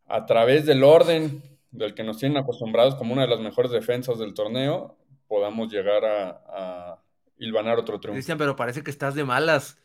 a 0.07 0.25
través 0.25 0.65
del 0.65 0.83
orden 0.83 1.41
del 1.71 1.93
que 1.93 2.03
nos 2.03 2.17
tienen 2.17 2.37
acostumbrados 2.37 2.95
como 2.95 3.13
una 3.13 3.23
de 3.23 3.29
las 3.29 3.39
mejores 3.39 3.71
defensas 3.71 4.19
del 4.19 4.33
torneo, 4.33 4.97
podamos 5.27 5.71
llegar 5.71 6.05
a, 6.05 6.43
a 6.47 7.03
hilvanar 7.37 7.77
otro 7.77 7.99
triunfo. 7.99 8.15
Cristian, 8.15 8.37
pero 8.37 8.55
parece 8.55 8.83
que 8.83 8.91
estás 8.91 9.15
de 9.15 9.23
malas. 9.23 9.77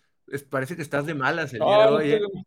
Parece 0.49 0.77
que 0.77 0.83
estás 0.83 1.07
de 1.07 1.15
malas 1.15 1.53
el 1.53 1.59
no, 1.59 1.69
día 1.69 1.87
de 1.87 2.25
hoy. 2.25 2.45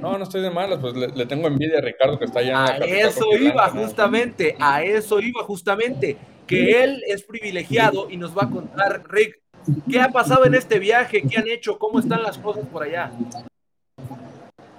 No, 0.00 0.18
no 0.18 0.24
estoy 0.24 0.42
de 0.42 0.50
malas, 0.50 0.80
pues 0.80 0.94
le, 0.94 1.26
tengo 1.26 1.46
envidia 1.46 1.78
a 1.78 1.82
Ricardo 1.82 2.18
que 2.18 2.24
está 2.24 2.40
allá. 2.40 2.64
A 2.64 2.76
eso 2.78 3.24
iba 3.38 3.68
justamente, 3.68 4.56
a 4.58 4.82
eso 4.82 5.20
iba 5.20 5.42
justamente, 5.44 6.16
que 6.46 6.82
él 6.82 7.02
es 7.06 7.22
privilegiado 7.22 8.10
y 8.10 8.16
nos 8.16 8.36
va 8.36 8.44
a 8.44 8.50
contar, 8.50 9.04
Rick, 9.08 9.40
¿Qué 9.90 10.00
ha 10.00 10.08
pasado 10.08 10.44
en 10.46 10.54
este 10.54 10.78
viaje? 10.78 11.22
¿Qué 11.22 11.38
han 11.38 11.48
hecho? 11.48 11.78
¿Cómo 11.78 11.98
están 11.98 12.22
las 12.22 12.38
cosas 12.38 12.66
por 12.66 12.82
allá? 12.82 13.12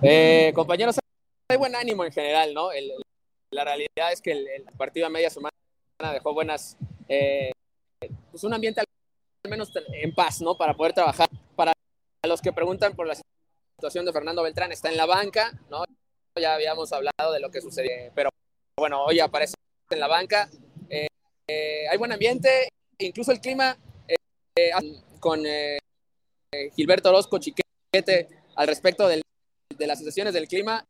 Eh, 0.01 0.51
compañeros, 0.55 0.97
hay 1.49 1.57
buen 1.57 1.75
ánimo 1.75 2.03
en 2.03 2.11
general, 2.11 2.53
¿no? 2.53 2.69
la 3.51 3.65
realidad 3.65 4.11
es 4.11 4.21
que 4.21 4.31
el, 4.31 4.63
partido 4.77 5.05
a 5.05 5.09
media 5.09 5.29
semana 5.29 5.51
dejó 6.13 6.33
buenas, 6.33 6.77
eh, 7.09 7.51
pues 8.31 8.43
un 8.43 8.53
ambiente 8.53 8.79
al 8.79 9.49
menos 9.49 9.71
en 9.93 10.13
paz, 10.15 10.41
¿no? 10.41 10.57
Para 10.57 10.73
poder 10.73 10.93
trabajar. 10.93 11.29
Para 11.55 11.73
los 12.25 12.41
que 12.41 12.53
preguntan 12.53 12.95
por 12.95 13.05
la 13.05 13.15
situación 13.75 14.05
de 14.05 14.13
Fernando 14.13 14.41
Beltrán, 14.41 14.71
está 14.71 14.89
en 14.89 14.97
la 14.97 15.05
banca, 15.05 15.51
¿no? 15.69 15.83
Ya 16.39 16.53
habíamos 16.53 16.91
hablado 16.93 17.33
de 17.33 17.39
lo 17.41 17.51
que 17.51 17.61
sucedió, 17.61 17.91
pero 18.15 18.29
bueno, 18.79 19.03
hoy 19.03 19.19
aparece 19.19 19.55
en 19.89 19.99
la 19.99 20.07
banca. 20.07 20.49
Eh, 20.89 21.87
hay 21.89 21.97
buen 21.97 22.13
ambiente, 22.13 22.69
incluso 22.97 23.33
el 23.33 23.41
clima 23.41 23.77
eh, 24.55 24.71
con 25.19 25.45
eh, 25.45 25.79
Gilberto 26.75 27.09
Orozco 27.09 27.39
Chiquete 27.39 28.27
al 28.55 28.67
respecto 28.67 29.07
de 29.07 29.21
las 29.79 29.97
situaciones 29.97 30.33
del 30.33 30.47
clima. 30.47 30.83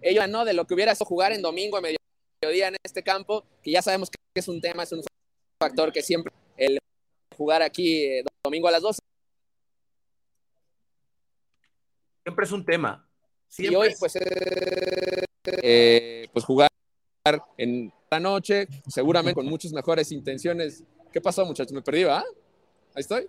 Ellos 0.00 0.28
no 0.28 0.44
de 0.44 0.54
lo 0.54 0.66
que 0.66 0.74
hubiera 0.74 0.94
sido 0.94 1.06
jugar 1.06 1.32
en 1.32 1.42
domingo 1.42 1.76
a 1.76 1.80
mediodía 1.80 2.68
en 2.68 2.76
este 2.82 3.02
campo, 3.02 3.44
que 3.62 3.70
ya 3.70 3.82
sabemos 3.82 4.10
que 4.10 4.18
es 4.34 4.48
un 4.48 4.60
tema, 4.60 4.84
es 4.84 4.92
un 4.92 5.02
factor 5.60 5.92
que 5.92 6.02
siempre 6.02 6.32
el 6.56 6.78
jugar 7.36 7.62
aquí 7.62 8.04
eh, 8.04 8.24
domingo 8.42 8.68
a 8.68 8.70
las 8.70 8.82
12. 8.82 8.98
Siempre 12.24 12.44
es 12.44 12.52
un 12.52 12.64
tema. 12.64 13.06
Y 13.58 13.74
hoy, 13.74 13.94
pues, 13.98 14.16
eh, 15.62 16.28
pues 16.32 16.44
jugar 16.44 16.70
en 17.56 17.92
la 18.10 18.20
noche, 18.20 18.68
seguramente 18.88 19.34
con 19.34 19.46
muchas 19.46 19.72
mejores 19.72 20.12
intenciones. 20.12 20.84
¿Qué 21.12 21.20
pasó, 21.20 21.44
muchachos? 21.44 21.72
Me 21.72 21.82
perdí, 21.82 22.04
¿va? 22.04 22.24
Ahí 22.94 23.00
estoy. 23.00 23.26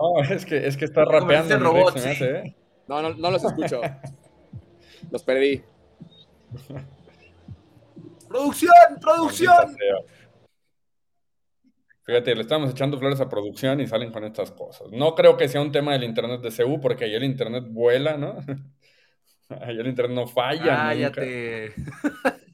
No, 0.00 0.22
es 0.22 0.44
que, 0.44 0.66
es 0.66 0.76
que 0.76 0.84
está 0.84 1.04
rapeando. 1.04 1.54
el 1.54 1.60
robot, 1.60 1.96
¿eh? 1.96 2.54
No, 2.86 3.02
no, 3.02 3.14
no 3.14 3.30
los 3.30 3.44
escucho. 3.44 3.80
los 5.10 5.22
perdí. 5.22 5.62
¡Producción! 8.28 8.72
¡Producción! 9.00 9.76
Fíjate, 12.04 12.34
le 12.34 12.40
estamos 12.40 12.70
echando 12.70 12.98
flores 12.98 13.20
a 13.20 13.28
producción 13.28 13.80
y 13.80 13.86
salen 13.86 14.10
con 14.10 14.24
estas 14.24 14.50
cosas. 14.50 14.88
No 14.92 15.14
creo 15.14 15.36
que 15.36 15.48
sea 15.48 15.60
un 15.60 15.72
tema 15.72 15.92
del 15.92 16.04
internet 16.04 16.40
de 16.40 16.50
CU, 16.50 16.80
porque 16.80 17.04
ahí 17.04 17.14
el 17.14 17.24
internet 17.24 17.64
vuela, 17.68 18.16
¿no? 18.16 18.38
Ahí 19.62 19.78
el 19.78 19.86
internet 19.86 20.14
no 20.14 20.26
falla. 20.26 20.76
Cállate. 20.76 21.72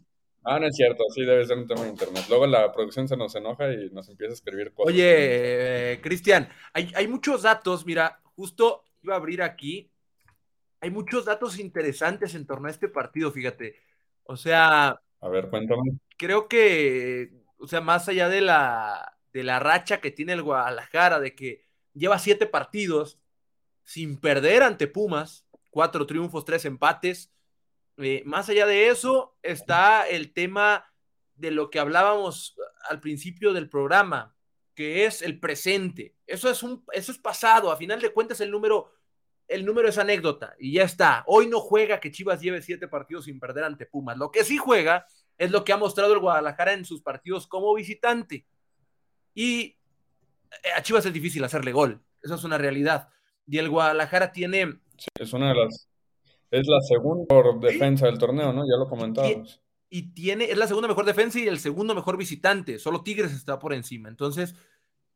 Ah, 0.45 0.61
no 0.61 0.67
es 0.67 0.77
cierto, 0.77 1.05
sí 1.15 1.25
debe 1.25 1.45
ser 1.47 1.57
un 1.57 1.67
tema 1.67 1.83
de 1.83 1.89
internet. 1.89 2.25
Luego 2.29 2.47
la 2.47 2.71
producción 2.73 3.09
se 3.09 3.17
nos 3.17 3.35
enoja 3.35 3.73
y 3.73 3.91
nos 3.91 4.09
empieza 4.09 4.33
a 4.33 4.35
escribir 4.35 4.73
cosas. 4.75 4.93
Oye, 4.93 5.93
eh, 5.93 6.01
Cristian, 6.03 6.49
hay, 6.73 6.93
hay 6.95 7.09
muchos 7.09 7.43
datos, 7.43 7.87
mira, 7.87 8.21
justo 8.37 8.85
iba 9.03 9.15
a 9.15 9.19
abrir 9.19 9.43
aquí. 9.43 9.91
Hay 10.81 10.91
muchos 10.91 11.25
datos 11.25 11.59
interesantes 11.59 12.35
en 12.35 12.47
torno 12.47 12.69
a 12.69 12.71
este 12.71 12.89
partido, 12.89 13.33
fíjate. 13.33 13.77
O 14.25 14.37
sea. 14.37 15.01
A 15.21 15.29
ver, 15.29 15.49
cuéntame. 15.49 15.99
Creo 16.19 16.47
que, 16.47 17.33
o 17.57 17.67
sea, 17.67 17.81
más 17.81 18.09
allá 18.09 18.29
de 18.29 18.43
la, 18.43 19.17
de 19.33 19.45
la 19.45 19.59
racha 19.61 20.01
que 20.01 20.11
tiene 20.11 20.35
el 20.35 20.43
Guadalajara, 20.43 21.21
de 21.21 21.35
que 21.35 21.65
lleva 21.95 22.19
siete 22.19 22.47
partidos 22.47 23.19
sin 23.83 24.19
perder 24.19 24.63
ante 24.63 24.87
Pumas, 24.87 25.47
cuatro 25.71 26.07
triunfos, 26.07 26.45
tres 26.45 26.65
empates. 26.65 27.31
Eh, 27.99 28.23
más 28.25 28.49
allá 28.49 28.67
de 28.67 28.89
eso, 28.89 29.37
está 29.43 30.09
el 30.09 30.33
tema 30.33 30.87
de 31.37 31.51
lo 31.51 31.71
que 31.71 31.79
hablábamos 31.79 32.57
al 32.89 33.01
principio 33.01 33.53
del 33.53 33.69
programa, 33.69 34.37
que 34.75 35.05
es 35.07 35.23
el 35.23 35.39
presente. 35.39 36.15
Eso 36.27 36.51
es, 36.51 36.63
un, 36.63 36.85
eso 36.93 37.13
es 37.13 37.19
pasado, 37.19 37.71
a 37.71 37.77
final 37.77 38.01
de 38.01 38.13
cuentas 38.13 38.41
el 38.41 38.51
número, 38.51 38.93
el 39.47 39.65
número 39.65 39.89
es 39.89 39.99
anécdota 39.99 40.55
y 40.59 40.73
ya 40.73 40.85
está. 40.85 41.25
Hoy 41.27 41.47
no 41.47 41.61
juega 41.61 42.01
que 42.01 42.11
Chivas 42.11 42.41
lleve 42.41 42.63
siete 42.63 42.89
partidos 42.89 43.27
sin 43.27 43.39
perder 43.39 43.65
ante 43.65 43.87
Pumas. 43.87 44.17
Lo 44.17 44.31
que 44.31 44.45
sí 44.45 44.57
juega 44.57 45.07
es 45.39 45.51
lo 45.51 45.65
que 45.65 45.73
ha 45.73 45.77
mostrado 45.77 46.15
el 46.15 46.21
Guadalajara 46.21 46.73
en 46.73 46.85
sus 46.85 47.03
partidos 47.03 47.47
como 47.47 47.75
visitante. 47.75 48.47
Y 49.35 49.77
eh, 50.63 50.73
a 50.77 50.83
Chivas 50.83 51.07
es 51.07 51.13
difícil 51.13 51.45
hacerle 51.45 51.73
gol, 51.73 52.03
eso 52.23 52.35
es 52.35 52.45
una 52.45 52.59
realidad. 52.59 53.09
Y 53.47 53.59
el 53.59 53.69
Guadalajara 53.69 54.33
tiene 54.33 54.81
es 55.19 55.33
una 55.33 55.49
de 55.49 55.65
las. 55.65 55.89
Es 56.54 56.68
la 56.68 56.80
segunda 56.80 57.34
mejor 57.34 57.61
defensa 57.61 58.06
del 58.06 58.18
torneo, 58.18 58.52
¿no? 58.52 58.62
Ya 58.62 58.76
lo 58.78 58.88
comentábamos. 58.88 59.61
Y, 59.90 60.12
tiene, 60.12 60.44
es 60.44 60.56
la 60.56 60.66
segunda 60.66 60.88
mejor 60.88 61.04
defensa 61.04 61.38
y 61.38 61.46
el 61.46 61.58
segundo 61.58 61.94
mejor 61.94 62.16
visitante. 62.16 62.78
Solo 62.78 63.02
Tigres 63.02 63.32
está 63.32 63.58
por 63.58 63.73
encima. 63.73 64.08
Entonces, 64.08 64.54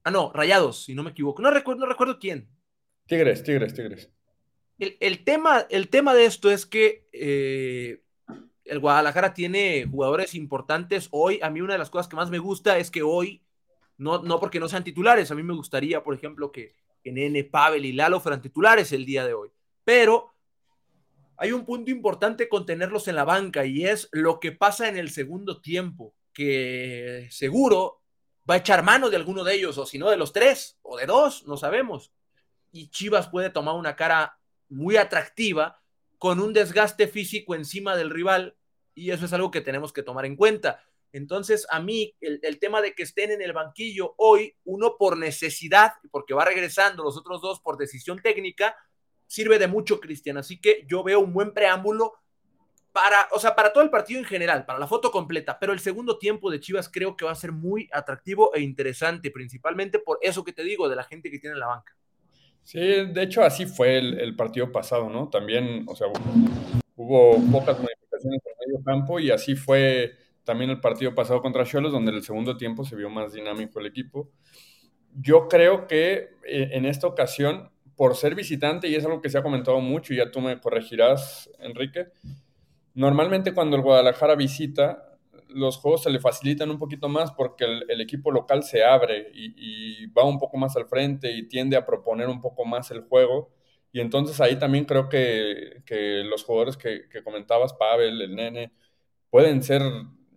ah, 0.05 0.11
no, 0.11 0.33
Rayados, 0.33 0.85
si 0.85 0.95
no 0.95 1.03
me 1.03 1.11
equivoco. 1.11 1.43
No 1.43 1.51
recuerdo, 1.51 1.81
no 1.81 1.87
recuerdo 1.87 2.19
quién. 2.19 2.49
Tigres, 3.07 3.43
Tigres, 3.43 3.75
Tigres. 3.75 4.11
El, 4.79 5.25
tema, 5.25 5.67
el 5.71 5.89
tema 5.89 6.15
de 6.15 6.25
esto 6.25 6.51
es 6.51 6.67
que 6.67 7.09
eh, 7.13 8.03
el 8.65 8.79
Guadalajara 8.79 9.35
tiene 9.35 9.87
jugadores 9.91 10.35
importantes. 10.35 11.09
Hoy, 11.11 11.41
a 11.43 11.51
mí 11.51 11.61
una 11.61 11.75
de 11.75 11.81
las 11.81 11.91
cosas 11.91 12.09
que 12.09 12.17
más 12.17 12.31
me 12.31 12.39
gusta 12.39 12.79
es 12.79 12.91
que 12.91 13.03
hoy, 13.03 13.43
no, 13.97 14.23
no 14.23 14.39
porque 14.39 14.61
no 14.61 14.69
sean 14.69 14.85
titulares, 14.85 15.31
a 15.31 15.35
mí 15.35 15.43
me 15.43 15.55
gustaría, 15.55 16.05
por 16.05 16.15
ejemplo, 16.15 16.53
que, 16.53 16.75
que 17.03 17.11
Nene, 17.11 17.43
Pavel 17.43 17.85
y 17.85 17.93
Lalo 17.93 18.21
fueran 18.21 18.43
titulares 18.43 18.93
el 18.93 19.05
día 19.05 19.27
de 19.27 19.35
hoy 19.35 19.51
pero 19.89 20.35
hay 21.39 21.53
un 21.53 21.65
punto 21.65 21.91
importante 21.93 22.49
con 22.49 22.67
tenerlos 22.67 23.07
en 23.07 23.15
la 23.15 23.25
banca 23.25 23.65
y 23.65 23.87
es 23.87 24.09
lo 24.11 24.41
que 24.41 24.51
pasa 24.51 24.89
en 24.89 24.97
el 24.97 25.11
segundo 25.11 25.61
tiempo, 25.61 26.15
que 26.33 27.29
seguro 27.31 28.03
va 28.49 28.55
a 28.55 28.59
echar 28.59 28.83
mano 28.83 29.09
de 29.09 29.17
alguno 29.17 29.45
de 29.45 29.55
ellos, 29.55 29.79
o 29.79 29.87
si 29.87 29.99
no 29.99 30.11
de 30.11 30.17
los 30.17 30.33
tres, 30.33 30.79
o 30.83 30.97
de 30.97 31.07
dos, 31.07 31.47
no 31.47 31.57
sabemos. 31.57 32.13
Y 32.73 32.89
Chivas 32.91 33.29
puede 33.29 33.51
tomar 33.51 33.77
una 33.77 33.95
cara 33.95 34.39
muy 34.69 34.97
atractiva 34.97 35.81
con 36.19 36.41
un 36.41 36.53
desgaste 36.53 37.07
físico 37.07 37.55
encima 37.55 37.97
del 37.97 38.11
rival, 38.11 38.57
y 38.95 39.13
eso 39.13 39.25
es 39.25 39.33
algo 39.33 39.53
que 39.53 39.61
tenemos 39.61 39.93
que 39.93 40.03
tomar 40.03 40.27
en 40.27 40.35
cuenta. 40.35 40.83
Entonces, 41.13 41.67
a 41.71 41.79
mí, 41.79 42.17
el, 42.21 42.41
el, 42.43 42.59
tema 42.59 42.83
de 42.83 42.95
que 42.95 43.05
estén 43.05 43.31
en 43.31 43.43
el 43.43 43.53
banquillo 43.53 44.15
hoy, 44.19 44.57
uno 44.65 44.97
por 44.99 45.17
necesidad, 45.17 45.93
porque 46.11 46.35
va 46.35 46.45
regresando, 46.45 47.05
los 47.05 47.17
otros 47.17 47.41
dos 47.41 47.61
por 47.61 47.79
decisión 47.79 48.21
técnica, 48.21 48.77
sirve 49.29 49.61
de 49.61 49.69
mucho, 49.69 50.01
Cristian. 50.01 50.39
Así 50.39 50.61
que 50.61 50.85
yo 50.89 51.05
veo 51.05 51.21
un 51.21 51.33
buen 51.33 51.53
preámbulo 51.53 52.15
para, 52.91 53.29
o 53.31 53.39
sea, 53.39 53.55
para 53.55 53.73
todo 53.73 53.85
el 53.85 53.91
partido 53.91 54.19
en 54.19 54.27
general, 54.27 54.67
para 54.67 54.81
la 54.81 54.89
foto 54.89 55.13
completa, 55.13 55.59
pero 55.61 55.73
el 55.73 55.79
segundo 55.79 56.19
tiempo 56.19 56.51
de 56.51 56.59
Chivas 56.59 56.89
creo 56.89 57.17
que 57.17 57.25
va 57.25 57.31
a 57.31 57.37
ser 57.37 57.53
muy 57.53 57.89
atractivo 57.93 58.53
e 58.55 58.61
interesante, 58.61 59.31
principalmente 59.31 60.01
por 60.01 60.19
eso 60.21 60.43
que 60.43 60.53
te 60.53 60.65
digo 60.65 60.89
de 60.89 60.97
la 60.97 61.05
gente 61.05 61.31
que 61.31 61.39
tiene 61.39 61.55
en 61.55 61.61
la 61.61 61.69
banca. 61.69 61.95
Sí, 62.65 62.81
de 62.81 63.23
hecho 63.23 63.43
así 63.43 63.67
fue 63.67 63.99
el, 63.99 64.35
partido 64.37 64.73
pasado, 64.73 65.09
¿no? 65.09 65.29
También, 65.29 65.85
o 65.87 65.95
sea, 65.95 66.09
hubo 66.97 67.37
pocas 67.53 67.79
modificaciones 67.79 68.41
en 68.45 68.73
medio 68.73 68.85
campo 68.85 69.21
y 69.21 69.31
así 69.31 69.55
fue 69.55 70.13
también 70.45 70.71
el 70.71 70.81
partido 70.81 71.15
pasado 71.15 71.41
contra 71.41 71.65
Cholos, 71.65 71.93
donde 71.93 72.11
en 72.11 72.17
el 72.17 72.23
segundo 72.23 72.57
tiempo 72.57 72.85
se 72.85 72.97
vio 72.97 73.09
más 73.09 73.33
dinámico 73.33 73.81
el 73.81 73.87
equipo. 73.87 74.31
Yo 75.15 75.49
creo 75.49 75.87
que 75.87 76.31
eh, 76.45 76.71
en 76.73 76.85
esta 76.85 77.07
ocasión 77.07 77.71
por 77.99 78.15
ser 78.15 78.37
visitante, 78.37 78.87
y 78.87 78.95
es 78.95 79.05
algo 79.05 79.21
que 79.21 79.29
se 79.29 79.39
ha 79.39 79.43
comentado 79.43 79.81
mucho, 79.81 80.15
y 80.15 80.19
ya 80.19 80.31
tú 80.31 80.41
me 80.41 80.61
corregirás, 80.61 81.51
Enrique, 81.59 82.07
normalmente 82.95 83.53
cuando 83.53 83.77
el 83.77 83.83
Guadalajara 83.83 84.37
visita, 84.37 85.19
los 85.49 85.79
juegos 85.79 86.05
se 86.05 86.11
le 86.11 86.21
facilitan 86.21 86.71
un 86.71 86.79
poquito 86.79 87.09
más 87.09 87.33
porque 87.33 87.65
el, 87.65 88.01
equipo 88.01 88.31
local 88.31 88.63
se 88.63 88.85
abre 88.85 89.33
y, 89.35 90.07
va 90.13 90.25
un 90.25 90.39
poco 90.39 90.57
más 90.59 90.77
al 90.77 90.87
frente 90.87 91.33
y 91.33 91.49
tiende 91.49 91.77
a 91.77 91.85
proponer 91.87 92.29
un 92.29 92.41
poco 92.41 92.65
más 92.65 92.93
el 92.93 93.01
juego. 93.03 93.51
Y 93.91 94.01
entonces 94.01 94.41
ahí 94.41 94.57
también 94.61 94.85
creo 94.85 95.09
que, 95.09 95.83
los 96.25 96.45
jugadores 96.45 96.77
que, 96.77 97.09
comentabas, 97.25 97.73
Pavel, 97.75 98.23
el 98.23 98.37
nene, 98.37 98.73
pueden 99.31 99.63
ser 99.65 99.83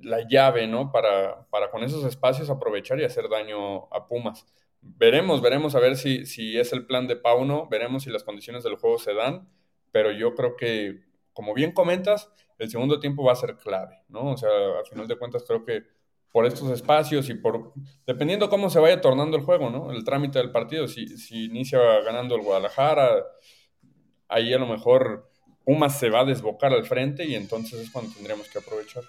la 0.01 0.27
llave, 0.27 0.65
¿no? 0.65 0.91
Para, 0.91 1.47
para 1.49 1.69
con 1.69 1.83
esos 1.83 2.05
espacios 2.05 2.49
aprovechar 2.49 2.99
y 2.99 3.03
hacer 3.03 3.29
daño 3.29 3.85
a 3.93 4.07
Pumas 4.07 4.47
veremos, 4.81 5.41
veremos 5.41 5.75
a 5.75 5.79
ver 5.79 5.95
si, 5.95 6.25
si 6.25 6.57
es 6.57 6.73
el 6.73 6.85
plan 6.85 7.07
de 7.07 7.15
Pauno, 7.15 7.67
veremos 7.69 8.03
si 8.03 8.09
las 8.09 8.23
condiciones 8.23 8.63
del 8.63 8.75
juego 8.75 8.97
se 8.97 9.13
dan, 9.13 9.49
pero 9.91 10.11
yo 10.11 10.35
creo 10.35 10.55
que, 10.55 11.01
como 11.33 11.53
bien 11.53 11.71
comentas, 11.71 12.31
el 12.57 12.69
segundo 12.69 12.99
tiempo 12.99 13.23
va 13.23 13.33
a 13.33 13.35
ser 13.35 13.57
clave, 13.57 14.03
¿no? 14.09 14.31
O 14.31 14.37
sea, 14.37 14.49
al 14.79 14.85
final 14.85 15.07
de 15.07 15.17
cuentas 15.17 15.43
creo 15.47 15.63
que 15.63 15.83
por 16.31 16.45
estos 16.45 16.69
espacios 16.71 17.29
y 17.29 17.33
por, 17.33 17.73
dependiendo 18.05 18.49
cómo 18.49 18.69
se 18.69 18.79
vaya 18.79 19.01
tornando 19.01 19.35
el 19.37 19.43
juego, 19.43 19.69
¿no? 19.69 19.91
El 19.91 20.03
trámite 20.03 20.39
del 20.39 20.51
partido, 20.51 20.87
si, 20.87 21.07
si 21.17 21.45
inicia 21.45 21.79
ganando 22.01 22.35
el 22.35 22.41
Guadalajara, 22.41 23.25
ahí 24.27 24.53
a 24.53 24.59
lo 24.59 24.67
mejor 24.67 25.29
Pumas 25.65 25.99
se 25.99 26.09
va 26.09 26.21
a 26.21 26.25
desbocar 26.25 26.73
al 26.73 26.85
frente 26.85 27.25
y 27.25 27.35
entonces 27.35 27.79
es 27.81 27.91
cuando 27.91 28.13
tendríamos 28.13 28.49
que 28.49 28.59
aprovechar. 28.59 29.03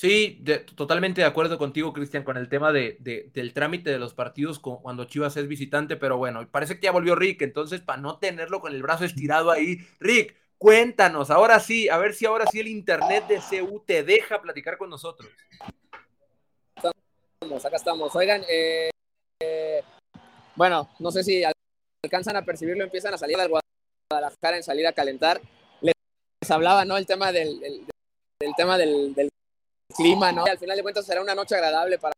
Sí, 0.00 0.42
totalmente 0.76 1.20
de 1.20 1.26
acuerdo 1.26 1.58
contigo, 1.58 1.92
Cristian, 1.92 2.24
con 2.24 2.38
el 2.38 2.48
tema 2.48 2.72
de, 2.72 2.96
del 3.34 3.52
trámite 3.52 3.90
de 3.90 3.98
los 3.98 4.14
partidos 4.14 4.58
cuando 4.58 5.04
Chivas 5.04 5.36
es 5.36 5.46
visitante, 5.46 5.98
pero 5.98 6.16
bueno, 6.16 6.48
parece 6.50 6.76
que 6.76 6.86
ya 6.86 6.90
volvió 6.90 7.16
Rick, 7.16 7.42
entonces 7.42 7.82
para 7.82 8.00
no 8.00 8.18
tenerlo 8.18 8.62
con 8.62 8.72
el 8.72 8.80
brazo 8.80 9.04
estirado 9.04 9.50
ahí, 9.50 9.76
Rick, 9.98 10.34
cuéntanos, 10.56 11.30
ahora 11.30 11.60
sí, 11.60 11.90
a 11.90 11.98
ver 11.98 12.14
si 12.14 12.24
ahora 12.24 12.46
sí 12.50 12.60
el 12.60 12.68
internet 12.68 13.26
de 13.28 13.40
CU 13.40 13.84
te 13.86 14.02
deja 14.02 14.40
platicar 14.40 14.78
con 14.78 14.88
nosotros. 14.88 15.30
Estamos, 16.74 17.66
acá 17.66 17.76
estamos. 17.76 18.16
Oigan, 18.16 18.42
eh, 18.48 18.88
eh, 19.42 19.82
bueno, 20.56 20.88
no 20.98 21.10
sé 21.10 21.22
si 21.22 21.42
alcanzan 22.02 22.36
a 22.36 22.44
percibirlo, 22.46 22.84
empiezan 22.84 23.12
a 23.12 23.18
salir 23.18 23.36
al 23.38 23.50
Guadalajara 23.50 24.56
en 24.56 24.62
salir 24.62 24.86
a 24.86 24.94
calentar. 24.94 25.42
Les, 25.82 25.92
hablaba, 26.50 26.86
¿no? 26.86 26.96
El 26.96 27.04
tema 27.04 27.32
del, 27.32 27.60
del 27.60 28.54
tema 28.56 28.78
del, 28.78 29.14
del 29.14 29.28
clima, 29.90 30.32
¿no? 30.32 30.44
al 30.44 30.58
final 30.58 30.76
de 30.76 30.82
cuentas 30.82 31.06
será 31.06 31.20
una 31.20 31.34
noche 31.34 31.54
agradable 31.54 31.98
para 31.98 32.14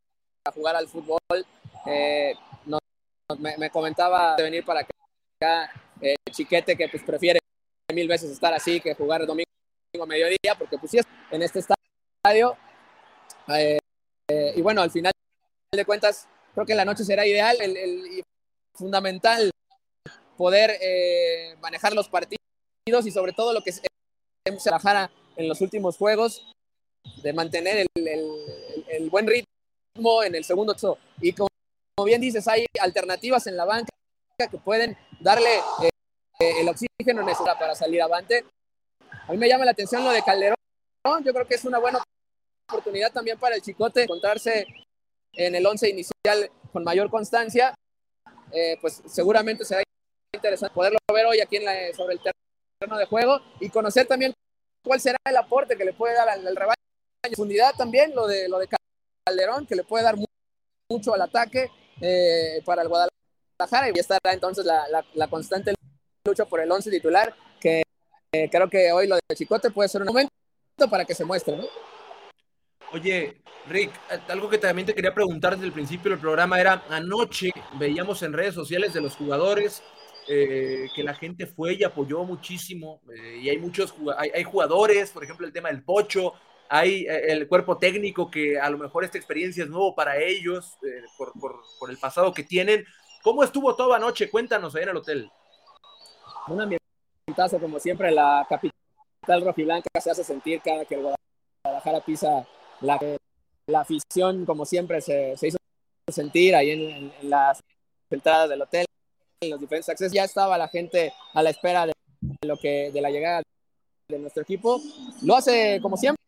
jugar 0.55 0.77
al 0.77 0.89
fútbol. 0.89 1.19
Eh, 1.87 2.35
me, 3.39 3.71
comentaba 3.71 4.37
de 4.37 4.43
venir 4.43 4.65
para 4.65 4.81
acá 4.81 5.73
eh, 6.01 6.15
Chiquete 6.31 6.77
que 6.77 6.89
pues 6.89 7.03
prefiere 7.03 7.39
mil 7.93 8.07
veces 8.07 8.31
estar 8.31 8.53
así 8.53 8.81
que 8.81 8.95
jugar 8.95 9.27
domingo 9.27 9.47
a 10.01 10.07
mediodía, 10.07 10.55
porque 10.59 10.79
pues 10.79 10.91
sí 10.91 10.99
en 11.31 11.43
este 11.43 11.61
estadio. 11.61 12.57
Eh, 13.49 13.79
y 14.57 14.63
bueno, 14.63 14.83
al 14.83 14.91
final 14.91 15.13
de 15.75 15.85
cuentas, 15.85 16.29
creo 16.55 16.67
que 16.67 16.75
la 16.75 16.85
noche 16.85 17.05
será 17.05 17.27
ideal, 17.27 17.57
el, 17.61 18.23
fundamental 18.75 19.51
poder 20.37 20.79
manejar 21.61 21.93
los 21.93 22.09
partidos 22.09 22.39
y 23.05 23.11
sobre 23.11 23.33
todo 23.33 23.53
lo 23.53 23.63
que 23.63 23.73
se 23.73 23.83
trabajara 24.65 25.11
en 25.37 25.49
los 25.49 25.61
últimos 25.61 25.99
juegos, 25.99 26.53
de 27.23 27.33
mantener 27.33 27.87
el, 27.95 28.87
el, 28.89 29.11
buen 29.11 29.27
ritmo 29.27 30.23
en 30.23 30.35
el 30.35 30.45
segundo 30.45 30.75
Y 31.21 31.33
como, 31.33 31.49
bien 32.05 32.21
dices, 32.21 32.47
hay 32.49 32.67
alternativas 32.81 33.47
en 33.47 33.57
la 33.57 33.65
banca 33.65 33.91
que 34.39 34.59
pueden 34.59 34.97
darle 35.21 35.57
eh, 35.83 36.61
el 36.61 36.69
oxígeno 36.69 37.23
necesario 37.23 37.59
para 37.59 37.75
salir 37.75 38.03
avante. 38.03 38.45
A 39.29 39.33
mí 39.33 39.39
me 39.39 39.49
llama 39.49 39.65
la 39.65 39.71
atención 39.71 40.03
lo 40.03 40.11
de 40.11 40.23
Calderón. 40.23 40.57
Yo 41.25 41.33
creo 41.33 41.47
que 41.47 41.55
es 41.55 41.65
una 41.65 41.79
buena 41.79 42.03
oportunidad 42.69 43.13
también 43.13 43.39
para 43.39 43.55
el 43.55 43.63
Chicote 43.63 44.05
encontrarse 44.05 44.67
en 45.35 45.55
el 45.55 45.65
11 45.65 45.91
inicial 45.91 46.51
con 46.73 46.85
mayor 46.85 47.11
constancia. 47.11 47.75
Eh, 48.53 48.77
pues 48.81 49.03
seguramente 49.07 49.65
será 49.65 49.83
interesante 50.35 50.75
poderlo 50.75 50.99
ver 51.13 51.27
hoy 51.27 51.41
aquí 51.41 51.57
en 51.57 51.65
la, 51.65 51.73
sobre 51.95 52.15
el 52.15 52.21
terreno 52.21 52.99
de 52.99 53.07
juego 53.07 53.41
y 53.61 53.71
conocer 53.71 54.07
también 54.07 54.35
cuál 54.83 55.01
será 55.01 55.17
el 55.25 55.37
aporte 55.37 55.77
que 55.77 55.85
le 55.85 55.93
puede 55.93 56.15
dar 56.15 56.29
al, 56.29 56.57
rebaño. 56.57 56.75
Profundidad 57.23 57.75
también, 57.77 58.15
lo 58.15 58.27
de, 58.27 58.49
lo 58.49 58.59
de 58.59 58.69
Calderón, 59.25 59.67
que 59.67 59.77
le 59.77 59.85
puede 59.85 60.05
dar 60.05 60.17
mucho 60.91 61.15
al 61.15 61.23
ataque 61.23 61.71
eh, 62.01 62.61
para 62.65 62.83
el 62.83 62.89
Guadalajara 62.89 63.91
y 63.95 63.99
estará 63.99 64.33
entonces 64.33 64.65
la, 64.65 64.85
la, 65.15 65.29
constante 65.29 65.73
lucha 66.27 66.45
por 66.47 66.61
el 66.61 66.71
11 66.71 66.91
titular, 66.91 67.35
que 67.61 67.85
eh, 68.33 68.49
creo 68.51 68.69
que 68.69 68.91
hoy 68.91 69.07
lo 69.07 69.15
de 69.15 69.37
Chicote 69.37 69.71
puede 69.71 69.89
ser 69.89 70.03
un 70.03 70.09
momento 70.09 70.31
para 70.91 71.05
que 71.05 71.15
se 71.15 71.25
muestre. 71.25 71.57
¿no? 71.57 71.65
Oye, 72.93 73.41
Rick, 73.69 73.93
algo 74.29 74.51
que 74.51 74.59
también 74.59 74.87
te 74.87 74.95
quería 74.95 75.15
preguntar 75.15 75.55
desde 75.55 75.67
el 75.67 75.73
principio 75.73 76.11
del 76.11 76.21
programa 76.21 76.61
era, 76.61 76.85
anoche 76.89 77.51
veíamos 77.79 78.23
en 78.23 78.33
redes 78.33 78.55
sociales 78.55 78.93
de 78.93 79.01
los 79.01 79.15
jugadores 79.15 79.83
eh, 80.29 80.89
que 80.95 81.03
la 81.03 81.15
gente 81.15 81.47
fue 81.47 81.75
y 81.75 81.85
apoyó 81.85 82.25
muchísimo, 82.25 83.01
eh, 83.15 83.39
y 83.43 83.49
hay 83.49 83.59
muchos 83.59 83.95
hay, 84.17 84.45
jugadores, 84.45 85.11
por 85.11 85.25
ejemplo, 85.25 85.47
el 85.47 85.53
tema 85.53 85.69
del 85.69 85.83
pocho, 85.83 86.35
hay 86.75 87.03
eh, 87.03 87.33
el 87.33 87.47
cuerpo 87.49 87.77
técnico 87.77 88.31
que 88.31 88.59
a 88.59 88.71
lo 88.71 88.79
mejor 88.79 89.05
esta 89.05 89.19
experiencia 89.19 89.65
es 89.65 89.69
nuevo 89.69 89.95
para 89.95 90.17
ellos 90.17 90.79
por, 91.19 91.35
por, 91.79 91.91
el 91.91 91.99
pasado 91.99 92.33
que 92.33 92.45
tienen. 92.45 92.87
¿Cómo 93.23 93.45
estuvo 93.45 93.77
toda 93.77 93.97
anoche? 93.97 94.31
Cuéntanos 94.31 94.75
ahí 94.75 94.85
en 94.85 94.89
el 94.89 94.97
hotel. 94.97 95.31
Un 96.49 96.63
ambientazo, 96.63 97.61
como 97.61 97.79
siempre, 97.79 98.11
la 98.11 98.47
capital 98.49 99.45
rojiblanca 99.45 99.91
se 100.01 100.11
hace 100.11 100.25
sentir 100.25 100.63
cada 100.63 100.87
que 100.87 100.95
el 100.95 101.15
Guadalajara 101.63 102.01
pisa 102.01 102.49
la, 102.81 102.99
la 103.67 103.81
afición, 103.81 104.47
como 104.47 104.65
siempre, 104.65 105.03
se, 105.03 105.37
se 105.37 105.49
hizo 105.49 105.59
sentir 106.09 106.55
ahí 106.57 106.71
en, 106.71 107.13
las 107.29 107.61
entradas 108.09 108.49
del 108.49 108.63
hotel, 108.63 108.87
en 109.43 109.51
los 109.51 109.61
diferentes 109.61 109.91
accesos. 109.91 110.15
Ya 110.15 110.25
estaba 110.25 110.57
la 110.57 110.69
gente 110.69 111.13
a 111.35 111.43
la 111.43 111.51
espera 111.51 111.85
de, 111.85 111.93
lo 112.47 112.57
que, 112.57 112.91
de 112.91 113.01
la 113.03 113.11
llegada 113.11 113.43
de 114.09 114.19
nuestro 114.19 114.43
equipo. 114.43 114.81
Lo 115.21 115.37
hace 115.37 115.79
como 115.83 115.99
siempre. 115.99 116.22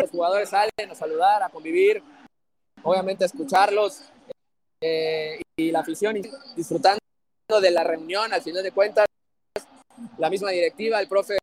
Los 0.00 0.10
jugadores 0.10 0.48
salen 0.48 0.90
a 0.90 0.94
saludar, 0.94 1.42
a 1.42 1.50
convivir, 1.50 2.02
obviamente 2.82 3.24
a 3.24 3.26
escucharlos 3.26 4.00
eh, 4.80 5.40
y 5.58 5.70
la 5.70 5.80
afición 5.80 6.16
disfrutando 6.56 6.98
de 7.60 7.70
la 7.70 7.84
reunión 7.84 8.32
al 8.32 8.40
final 8.40 8.62
de 8.62 8.72
cuentas. 8.72 9.06
La 10.16 10.30
misma 10.30 10.50
directiva, 10.50 10.98
el 11.00 11.08
profe 11.08 11.36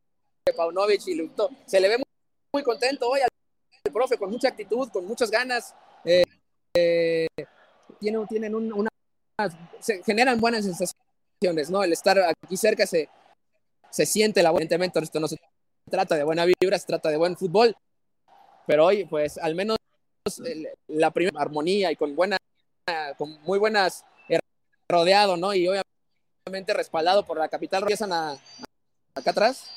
Paunovic 0.55 1.05
y 1.07 1.15
Luto, 1.15 1.51
se 1.67 1.79
le 1.79 1.87
ve 1.87 1.97
muy, 1.97 2.05
muy 2.51 2.63
contento 2.63 3.07
hoy 3.07 3.19
al 3.21 3.93
profe 3.93 4.17
con 4.17 4.31
mucha 4.31 4.47
actitud, 4.47 4.89
con 4.89 5.05
muchas 5.05 5.29
ganas. 5.29 5.75
Eh, 6.03 6.23
eh, 6.75 7.27
tienen, 7.99 8.25
tienen 8.27 8.55
una, 8.55 8.89
se 9.79 10.01
generan 10.03 10.39
buenas 10.39 10.65
sensaciones, 10.65 11.69
¿no? 11.69 11.83
El 11.83 11.93
estar 11.93 12.17
aquí 12.19 12.57
cerca 12.57 12.87
se, 12.87 13.07
se 13.91 14.05
siente 14.07 14.41
la 14.41 14.49
evidentemente 14.49 14.99
esto 14.99 15.19
no 15.19 15.27
se 15.27 15.37
trata 15.89 16.15
de 16.15 16.23
buena 16.23 16.45
vibra, 16.45 16.79
se 16.79 16.87
trata 16.87 17.09
de 17.09 17.17
buen 17.17 17.37
fútbol, 17.37 17.75
pero 18.67 18.86
hoy, 18.86 19.06
pues, 19.06 19.38
al 19.38 19.56
menos 19.56 19.77
la 20.88 21.12
primera 21.12 21.41
armonía 21.41 21.91
y 21.91 21.95
con 21.95 22.15
buena, 22.15 22.38
con 23.17 23.41
muy 23.43 23.58
buenas 23.58 24.06
eh, 24.30 24.39
rodeado, 24.89 25.38
¿no? 25.38 25.53
Y 25.53 25.67
obviamente 25.67 26.73
respaldado 26.73 27.25
por 27.25 27.38
la 27.38 27.47
capital, 27.47 27.84
empiezan 27.84 28.12
a, 28.12 28.38
acá 29.15 29.32
atrás, 29.32 29.69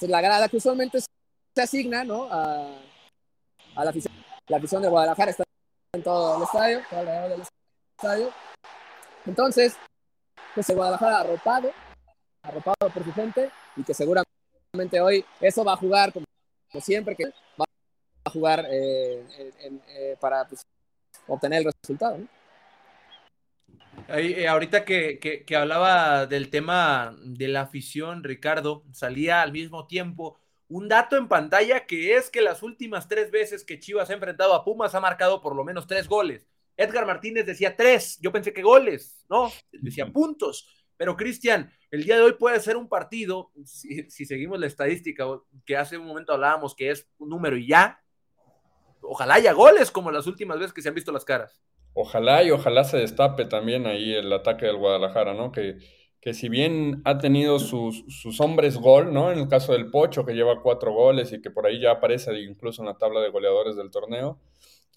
la 0.00 0.20
grada 0.20 0.48
que 0.48 0.56
usualmente 0.56 1.00
se 1.00 1.62
asigna, 1.62 2.04
¿no? 2.04 2.28
A, 2.30 2.78
a 3.74 3.84
la 3.84 3.90
afición. 3.90 4.14
La 4.46 4.56
afición 4.56 4.82
de 4.82 4.88
Guadalajara 4.88 5.32
está 5.32 5.44
en 5.92 6.02
todo 6.02 6.36
el 6.36 6.42
estadio, 6.44 6.80
todo 6.88 7.00
alrededor 7.00 7.30
del 7.30 7.42
estadio. 7.98 8.30
Entonces, 9.26 9.76
pues 10.54 10.68
el 10.70 10.76
Guadalajara 10.76 11.20
arropado, 11.20 11.72
arropado 12.42 12.90
por 12.92 13.04
su 13.04 13.12
gente 13.12 13.50
y 13.76 13.82
que 13.82 13.94
seguramente 13.94 15.00
hoy 15.00 15.24
eso 15.40 15.64
va 15.64 15.74
a 15.74 15.76
jugar 15.76 16.12
como, 16.12 16.24
siempre, 16.80 17.16
que 17.16 17.26
va 17.60 17.64
a 18.30 18.32
jugar 18.32 18.66
eh, 18.70 19.24
eh, 19.58 20.16
para 20.20 20.46
pues, 20.46 20.66
obtener 21.26 21.60
el 21.60 21.72
resultado. 21.72 22.18
Eh, 24.08 24.48
ahorita 24.48 24.84
que, 24.84 25.18
que, 25.18 25.44
que, 25.44 25.56
hablaba 25.56 26.26
del 26.26 26.50
tema 26.50 27.16
de 27.22 27.48
la 27.48 27.62
afición, 27.62 28.24
Ricardo, 28.24 28.84
salía 28.92 29.42
al 29.42 29.52
mismo 29.52 29.86
tiempo 29.86 30.38
un 30.68 30.88
dato 30.88 31.16
en 31.16 31.28
pantalla 31.28 31.84
que 31.86 32.16
es 32.16 32.30
que 32.30 32.40
las 32.40 32.62
últimas 32.62 33.08
tres 33.08 33.30
veces 33.30 33.64
que 33.64 33.78
Chivas 33.78 34.08
ha 34.08 34.14
enfrentado 34.14 34.54
a 34.54 34.64
Pumas 34.64 34.94
ha 34.94 35.00
marcado 35.00 35.40
por 35.40 35.54
lo 35.54 35.64
menos 35.64 35.86
tres 35.86 36.08
goles. 36.08 36.46
Edgar 36.76 37.06
Martínez 37.06 37.44
decía 37.44 37.76
tres, 37.76 38.18
yo 38.22 38.32
pensé 38.32 38.52
que 38.52 38.62
goles, 38.62 39.24
no, 39.28 39.52
decía 39.72 40.06
puntos. 40.06 40.66
Pero 40.96 41.16
Cristian, 41.16 41.72
el 41.90 42.04
día 42.04 42.16
de 42.16 42.22
hoy 42.22 42.34
puede 42.34 42.60
ser 42.60 42.76
un 42.76 42.88
partido, 42.88 43.52
si, 43.64 44.06
seguimos 44.26 44.60
la 44.60 44.66
estadística 44.66 45.24
que 45.64 45.76
hace 45.76 45.96
un 45.96 46.06
momento 46.06 46.32
hablábamos 46.32 46.74
que 46.74 46.90
es 46.90 47.08
un 47.18 47.30
número 47.30 47.56
y 47.56 47.66
ya, 47.66 48.02
ojalá 49.02 49.34
haya 49.34 49.52
goles 49.52 49.90
como 49.90 50.10
las 50.10 50.26
últimas 50.26 50.58
veces 50.58 50.72
que 50.72 50.82
se 50.82 50.88
han 50.88 50.94
visto 50.94 51.12
las 51.12 51.24
caras. 51.24 51.60
Ojalá 51.92 52.42
y 52.44 52.50
ojalá 52.50 52.84
se 52.84 52.98
destape 52.98 53.44
también 53.46 53.86
ahí 53.86 54.14
el 54.14 54.32
ataque 54.32 54.66
del 54.66 54.76
Guadalajara, 54.76 55.34
¿no? 55.34 55.50
Que, 55.50 55.78
que 56.20 56.34
si 56.34 56.48
bien 56.48 57.02
ha 57.04 57.18
tenido 57.18 57.58
sus, 57.58 58.04
sus, 58.08 58.40
hombres 58.40 58.76
gol, 58.76 59.12
¿no? 59.12 59.32
En 59.32 59.38
el 59.38 59.48
caso 59.48 59.72
del 59.72 59.90
Pocho, 59.90 60.24
que 60.24 60.34
lleva 60.34 60.62
cuatro 60.62 60.92
goles 60.92 61.32
y 61.32 61.40
que 61.40 61.50
por 61.50 61.66
ahí 61.66 61.80
ya 61.80 61.92
aparece 61.92 62.38
incluso 62.40 62.82
en 62.82 62.86
la 62.86 62.98
tabla 62.98 63.20
de 63.20 63.30
goleadores 63.30 63.74
del 63.74 63.90
torneo, 63.90 64.38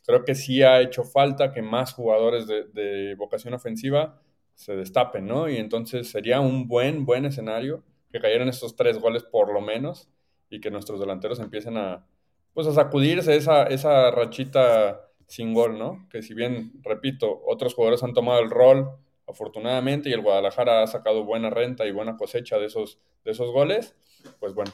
creo 0.05 0.25
que 0.25 0.35
sí 0.35 0.61
ha 0.63 0.81
hecho 0.81 1.03
falta 1.03 1.51
que 1.51 1.61
más 1.61 1.93
jugadores 1.93 2.45
de, 2.47 3.15
vocación 3.17 3.53
ofensiva 3.53 4.21
se 4.53 4.75
destapen, 4.75 5.25
¿no? 5.25 5.49
Y 5.49 5.57
entonces 5.57 6.11
sería 6.11 6.41
un 6.41 6.67
buen, 6.67 7.05
buen 7.05 7.25
escenario 7.25 7.83
que 8.11 8.19
cayeran 8.19 8.49
estos 8.49 8.75
tres 8.75 8.99
goles 8.99 9.23
por 9.23 9.51
lo 9.51 9.61
menos 9.61 10.09
y 10.49 10.59
que 10.59 10.69
nuestros 10.69 10.99
delanteros 10.99 11.39
empiecen 11.39 11.77
a, 11.77 12.05
pues 12.53 12.67
a 12.67 12.73
sacudirse 12.73 13.35
esa, 13.35 13.63
esa 13.63 14.11
rachita 14.11 15.09
sin 15.27 15.53
gol, 15.53 15.77
¿no? 15.79 16.07
Que 16.09 16.21
si 16.21 16.33
bien, 16.33 16.73
repito, 16.83 17.41
otros 17.47 17.73
jugadores 17.73 18.03
han 18.03 18.13
tomado 18.13 18.39
el 18.41 18.49
rol 18.49 18.97
afortunadamente, 19.27 20.09
y 20.09 20.13
el 20.13 20.21
Guadalajara 20.21 20.83
ha 20.83 20.87
sacado 20.87 21.23
buena 21.23 21.49
renta 21.49 21.85
y 21.85 21.91
buena 21.91 22.17
cosecha 22.17 22.57
de 22.57 22.65
esos, 22.65 22.99
de 23.23 23.31
esos 23.31 23.51
goles, 23.51 23.95
pues 24.39 24.53
bueno, 24.53 24.71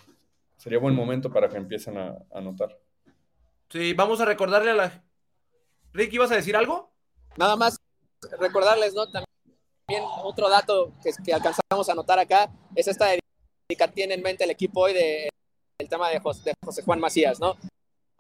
sería 0.58 0.80
buen 0.80 0.96
momento 0.96 1.32
para 1.32 1.50
que 1.50 1.58
empiecen 1.58 1.98
a, 1.98 2.18
anotar. 2.34 2.78
Sí, 3.70 3.94
vamos 3.94 4.20
a 4.22 4.26
recordarle 4.26 4.72
a 4.72 4.76
la... 4.76 5.04
Ricky, 5.94 6.18
¿vas 6.18 6.32
a 6.32 6.36
decir 6.36 6.56
algo? 6.56 6.92
Nada 7.38 7.56
más 7.56 7.78
recordarles, 8.40 8.94
¿no? 8.94 9.06
También 9.06 10.04
otro 10.24 10.50
dato 10.50 10.94
que, 11.04 11.12
que 11.24 11.34
alcanzamos 11.34 11.88
a 11.88 11.92
anotar 11.92 12.20
acá 12.20 12.52
es 12.76 12.88
esta 12.88 13.06
dedicación 13.06 13.22
tiene 13.94 14.16
en 14.16 14.24
mente 14.24 14.44
el 14.44 14.50
equipo 14.50 14.82
hoy 14.82 14.94
de 14.94 15.30
tema 15.90 16.10
de 16.10 16.20
José, 16.20 16.54
Juan 16.86 17.00
Macías, 17.00 17.40
¿no? 17.40 17.58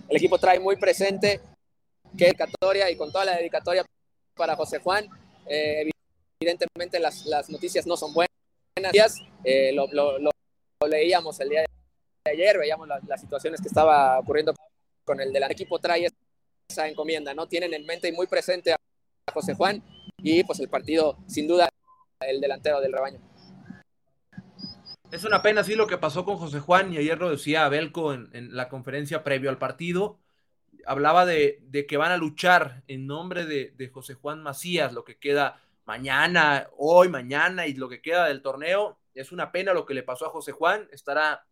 El 0.07 0.17
equipo 0.17 0.37
trae 0.37 0.59
muy 0.59 0.75
presente 0.75 1.39
que 2.17 2.25
dedicatoria 2.25 2.89
y 2.89 2.97
con 2.97 3.11
toda 3.11 3.25
la 3.25 3.37
dedicatoria 3.37 3.85
para 4.35 4.55
José 4.55 4.79
Juan. 4.79 5.07
Eh, 5.45 5.89
evidentemente 6.39 6.99
las, 6.99 7.25
las 7.25 7.49
noticias 7.49 7.85
no 7.85 7.95
son 7.95 8.13
buenas. 8.13 8.29
Eh, 9.43 9.71
lo, 9.73 9.87
lo, 9.91 10.17
lo, 10.19 10.31
leíamos 10.87 11.39
el 11.41 11.49
día 11.49 11.61
de 11.61 12.31
ayer, 12.31 12.57
veíamos 12.57 12.87
las, 12.87 13.21
situaciones 13.21 13.61
que 13.61 13.67
estaba 13.67 14.19
ocurriendo 14.19 14.53
con 15.03 15.19
el 15.19 15.33
del 15.33 15.43
equipo 15.43 15.79
trae 15.79 16.07
esa 16.69 16.87
encomienda, 16.87 17.33
¿no? 17.33 17.47
Tienen 17.47 17.73
en 17.73 17.85
mente 17.85 18.07
y 18.07 18.11
muy 18.11 18.27
presente 18.27 18.71
a 18.71 18.77
José 19.33 19.53
Juan 19.55 19.83
y 20.17 20.43
pues 20.43 20.59
el 20.59 20.69
partido, 20.69 21.17
sin 21.27 21.47
duda, 21.47 21.69
el 22.21 22.39
delantero 22.39 22.79
del 22.79 22.93
rebaño. 22.93 23.19
Es 25.11 25.23
una 25.23 25.41
pena, 25.41 25.63
sí, 25.63 25.73
lo 25.73 25.87
que 25.87 25.97
pasó 25.97 26.23
con 26.23 26.37
José 26.37 26.59
Juan, 26.59 26.93
y 26.93 26.97
ayer 26.97 27.17
lo 27.17 27.31
decía 27.31 27.65
Abelco 27.65 28.13
en, 28.13 28.55
la 28.55 28.69
conferencia 28.69 29.23
previo 29.23 29.49
al 29.49 29.57
partido. 29.57 30.19
Hablaba 30.85 31.25
de, 31.25 31.85
que 31.87 31.97
van 31.97 32.11
a 32.11 32.17
luchar 32.17 32.83
en 32.87 33.07
nombre 33.07 33.45
de, 33.45 33.89
José 33.89 34.13
Juan 34.13 34.43
Macías, 34.43 34.93
lo 34.93 35.03
que 35.03 35.17
queda 35.17 35.59
mañana, 35.85 36.69
hoy, 36.77 37.09
mañana 37.09 37.65
y 37.65 37.73
lo 37.73 37.89
que 37.89 38.03
queda 38.03 38.27
del 38.27 38.43
torneo. 38.43 38.99
Es 39.15 39.31
una 39.31 39.51
pena 39.51 39.73
lo 39.73 39.83
que 39.83 39.95
le 39.95 40.03
pasó 40.03 40.27
a 40.27 40.29
José 40.29 40.51
Juan. 40.51 40.87
Estará 40.91 41.43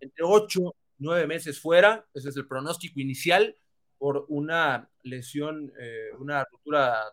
entre 0.00 0.24
ocho, 0.24 0.74
nueve 0.98 1.28
meses 1.28 1.60
fuera. 1.60 2.04
Ese 2.12 2.30
es 2.30 2.36
el 2.36 2.48
pronóstico 2.48 2.98
inicial 2.98 3.56
por 3.98 4.26
una 4.28 4.90
lesión, 5.04 5.72
eh, 5.78 6.08
una 6.18 6.44
ruptura 6.50 7.04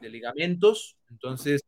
de 0.00 0.08
ligamentos. 0.08 0.96
Entonces, 1.10 1.62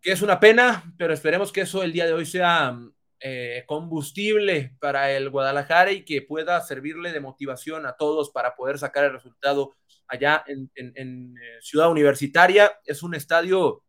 que 0.00 0.12
es 0.12 0.22
una 0.22 0.40
pena, 0.40 0.94
pero 0.96 1.12
esperemos 1.12 1.52
que 1.52 1.62
eso 1.62 1.82
el 1.82 1.92
día 1.92 2.06
de 2.06 2.12
hoy 2.12 2.26
sea 2.26 2.78
eh, 3.20 3.64
combustible 3.66 4.76
para 4.80 5.10
el 5.12 5.28
Guadalajara 5.30 5.90
y 5.90 6.04
que 6.04 6.22
pueda 6.22 6.60
servirle 6.60 7.12
de 7.12 7.20
motivación 7.20 7.84
a 7.84 7.96
todos 7.96 8.30
para 8.30 8.54
poder 8.54 8.78
sacar 8.78 9.04
el 9.04 9.12
resultado 9.12 9.74
allá 10.06 10.44
en, 10.46 10.70
eh, 10.76 11.58
Ciudad 11.60 11.90
Universitaria. 11.90 12.78
Es 12.84 13.02
un 13.02 13.14
estadio 13.14 13.82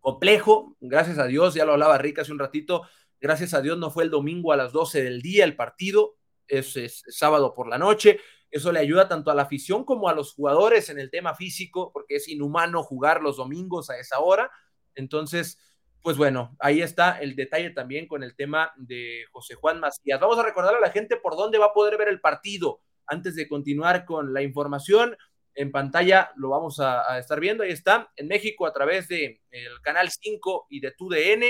complejo, 0.00 0.76
gracias 0.80 1.18
a 1.18 1.26
Dios, 1.26 1.54
ya 1.54 1.64
lo 1.64 1.72
hablaba 1.72 1.98
Rick 1.98 2.18
hace 2.18 2.32
un 2.32 2.38
ratito, 2.38 2.82
gracias 3.20 3.54
a 3.54 3.62
Dios 3.62 3.78
no 3.78 3.90
fue 3.90 4.04
el 4.04 4.10
domingo 4.10 4.52
a 4.52 4.56
las 4.56 4.72
12 4.72 5.02
del 5.02 5.22
día 5.22 5.44
el 5.44 5.56
partido, 5.56 6.16
es, 6.46 6.76
es 6.76 7.04
sábado 7.08 7.54
por 7.54 7.68
la 7.68 7.78
noche, 7.78 8.18
eso 8.50 8.70
le 8.70 8.80
ayuda 8.80 9.08
tanto 9.08 9.30
a 9.30 9.34
la 9.34 9.42
afición 9.42 9.84
como 9.84 10.08
a 10.08 10.14
los 10.14 10.34
jugadores 10.34 10.90
en 10.90 10.98
el 10.98 11.10
tema 11.10 11.34
físico, 11.34 11.90
porque 11.92 12.16
es 12.16 12.28
inhumano 12.28 12.82
jugar 12.82 13.22
los 13.22 13.36
domingos 13.36 13.88
a 13.88 13.98
esa 13.98 14.20
hora, 14.20 14.50
entonces 14.94 15.58
pues 16.04 16.18
bueno, 16.18 16.54
ahí 16.60 16.82
está 16.82 17.18
el 17.18 17.34
detalle 17.34 17.70
también 17.70 18.06
con 18.06 18.22
el 18.22 18.36
tema 18.36 18.74
de 18.76 19.24
José 19.32 19.54
Juan 19.54 19.80
Macías. 19.80 20.20
Vamos 20.20 20.38
a 20.38 20.42
recordar 20.42 20.74
a 20.74 20.80
la 20.80 20.90
gente 20.90 21.16
por 21.16 21.34
dónde 21.34 21.56
va 21.56 21.68
a 21.68 21.72
poder 21.72 21.96
ver 21.96 22.08
el 22.08 22.20
partido 22.20 22.82
antes 23.06 23.34
de 23.36 23.48
continuar 23.48 24.04
con 24.04 24.34
la 24.34 24.42
información. 24.42 25.16
En 25.54 25.72
pantalla 25.72 26.30
lo 26.36 26.50
vamos 26.50 26.78
a, 26.78 27.18
estar 27.18 27.40
viendo. 27.40 27.62
Ahí 27.62 27.70
está. 27.70 28.12
En 28.16 28.28
México 28.28 28.66
a 28.66 28.72
través 28.74 29.08
de 29.08 29.40
canal 29.80 30.10
5 30.10 30.66
y 30.68 30.80
de 30.80 30.90
TUDN 30.90 31.44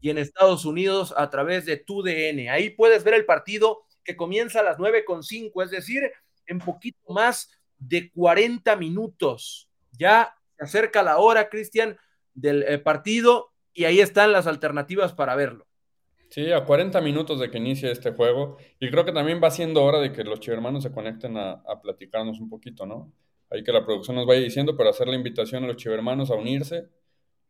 y 0.00 0.10
en 0.10 0.18
Estados 0.18 0.64
Unidos 0.64 1.14
a 1.16 1.30
través 1.30 1.64
de 1.64 1.76
TUDN. 1.76 2.48
Ahí 2.48 2.70
puedes 2.70 3.04
ver 3.04 3.14
el 3.14 3.24
partido 3.24 3.84
que 4.02 4.16
comienza 4.16 4.58
a 4.58 4.64
las 4.64 4.78
9.5, 4.78 5.62
es 5.62 5.70
decir, 5.70 6.02
en 6.46 6.58
poquito 6.58 7.12
más 7.12 7.52
de 7.78 8.10
40 8.10 8.74
minutos. 8.74 9.70
Ya 9.92 10.34
se 10.58 10.64
acerca 10.64 11.04
la 11.04 11.18
hora, 11.18 11.48
Cristian, 11.48 11.96
del 12.36 12.62
eh, 12.62 12.78
partido 12.78 13.52
y 13.72 13.84
ahí 13.84 14.00
están 14.00 14.32
las 14.32 14.46
alternativas 14.46 15.12
para 15.12 15.34
verlo. 15.34 15.66
Sí, 16.30 16.52
a 16.52 16.64
40 16.64 17.00
minutos 17.00 17.40
de 17.40 17.50
que 17.50 17.58
inicie 17.58 17.90
este 17.90 18.12
juego. 18.12 18.56
Y 18.80 18.90
creo 18.90 19.04
que 19.04 19.12
también 19.12 19.40
va 19.42 19.50
siendo 19.50 19.82
hora 19.82 20.00
de 20.00 20.12
que 20.12 20.24
los 20.24 20.40
chivermanos 20.40 20.82
se 20.82 20.92
conecten 20.92 21.36
a, 21.36 21.62
platicarnos 21.82 22.40
un 22.40 22.48
poquito, 22.48 22.86
¿no? 22.86 23.12
Ahí 23.50 23.62
que 23.62 23.72
la 23.72 23.84
producción 23.84 24.16
nos 24.16 24.26
vaya 24.26 24.40
diciendo, 24.40 24.76
pero 24.76 24.90
hacer 24.90 25.06
la 25.08 25.14
invitación 25.14 25.64
a 25.64 25.66
los 25.68 25.76
chivermanos 25.76 26.30
a 26.30 26.34
unirse. 26.34 26.88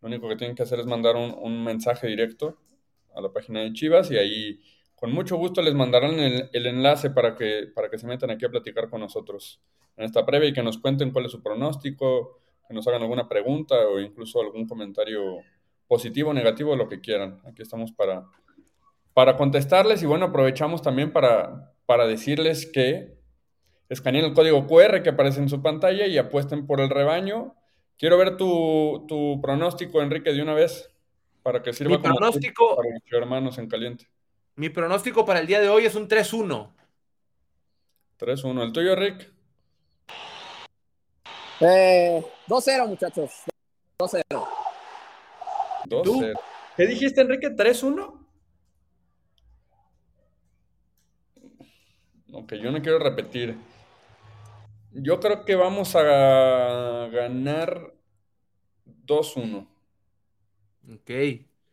Lo 0.02 0.08
único 0.08 0.28
que 0.28 0.36
tienen 0.36 0.54
que 0.54 0.62
hacer 0.62 0.78
es 0.78 0.86
mandar 0.86 1.16
un, 1.16 1.34
un 1.40 1.64
mensaje 1.64 2.06
directo 2.06 2.58
a 3.14 3.20
la 3.20 3.32
página 3.32 3.60
de 3.60 3.72
Chivas 3.72 4.10
y 4.10 4.18
ahí 4.18 4.60
con 4.94 5.12
mucho 5.12 5.36
gusto 5.36 5.62
les 5.62 5.74
mandarán 5.74 6.18
el, 6.18 6.50
el, 6.52 6.66
enlace 6.66 7.10
para 7.10 7.34
que, 7.34 7.68
para 7.74 7.88
que 7.90 7.98
se 7.98 8.06
metan 8.06 8.30
aquí 8.30 8.44
a 8.44 8.50
platicar 8.50 8.88
con 8.90 9.00
nosotros 9.00 9.60
en 9.96 10.04
esta 10.04 10.24
previa 10.24 10.48
y 10.48 10.52
que 10.52 10.62
nos 10.62 10.78
cuenten 10.78 11.10
cuál 11.10 11.26
es 11.26 11.32
su 11.32 11.42
pronóstico, 11.42 12.40
que 12.66 12.74
nos 12.74 12.86
hagan 12.86 13.02
alguna 13.02 13.28
pregunta 13.28 13.74
o 13.88 14.00
incluso 14.00 14.40
algún 14.40 14.66
comentario 14.66 15.38
positivo, 15.86 16.32
negativo, 16.34 16.76
lo 16.76 16.88
que 16.88 17.00
quieran. 17.00 17.40
Aquí 17.44 17.62
estamos 17.62 17.92
para, 17.92 18.24
para 19.14 19.36
contestarles 19.36 20.02
y 20.02 20.06
bueno, 20.06 20.26
aprovechamos 20.26 20.82
también 20.82 21.12
para, 21.12 21.72
para 21.86 22.06
decirles 22.06 22.66
que 22.66 23.16
escaneen 23.88 24.24
el 24.24 24.34
código 24.34 24.66
QR 24.66 25.02
que 25.02 25.10
aparece 25.10 25.40
en 25.40 25.48
su 25.48 25.62
pantalla 25.62 26.06
y 26.06 26.18
apuesten 26.18 26.66
por 26.66 26.80
el 26.80 26.90
rebaño. 26.90 27.54
Quiero 27.98 28.18
ver 28.18 28.36
tu, 28.36 29.04
tu 29.08 29.40
pronóstico, 29.40 30.02
Enrique, 30.02 30.32
de 30.32 30.42
una 30.42 30.54
vez, 30.54 30.90
para 31.42 31.62
que 31.62 31.72
sirva 31.72 31.96
Mi 31.96 32.02
como 32.02 32.16
pronóstico, 32.16 32.76
para 32.76 32.90
los 32.90 33.12
hermanos 33.12 33.58
en 33.58 33.68
caliente. 33.68 34.08
Mi 34.56 34.68
pronóstico 34.68 35.24
para 35.24 35.40
el 35.40 35.46
día 35.46 35.60
de 35.60 35.68
hoy 35.68 35.86
es 35.86 35.94
un 35.94 36.08
3-1. 36.08 36.72
3-1. 38.18 38.62
¿El 38.62 38.72
tuyo, 38.72 38.96
Rick? 38.96 39.35
Eh, 41.60 42.24
2-0, 42.46 42.88
muchachos. 42.88 43.30
2-0. 43.98 44.22
¿Tú? 45.88 46.22
¿Qué 46.76 46.86
dijiste, 46.86 47.20
Enrique? 47.20 47.48
¿3-1? 47.48 48.26
Ok, 52.32 52.54
yo 52.54 52.70
no 52.70 52.82
quiero 52.82 52.98
repetir. 52.98 53.56
Yo 54.92 55.20
creo 55.20 55.44
que 55.44 55.54
vamos 55.54 55.94
a 55.96 57.08
ganar 57.10 57.94
2-1. 59.06 59.66
Ok. 60.92 61.10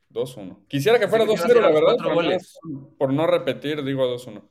2-1. 0.10 0.68
Quisiera 0.68 1.00
que 1.00 1.08
fuera 1.08 1.26
2-0, 1.26 1.60
la 1.60 1.70
verdad. 1.70 1.98
Por 1.98 2.24
no, 2.24 2.90
por 2.98 3.14
no, 3.14 3.28
repetir, 3.28 3.84
digo 3.84 4.06
2-1. 4.06 4.42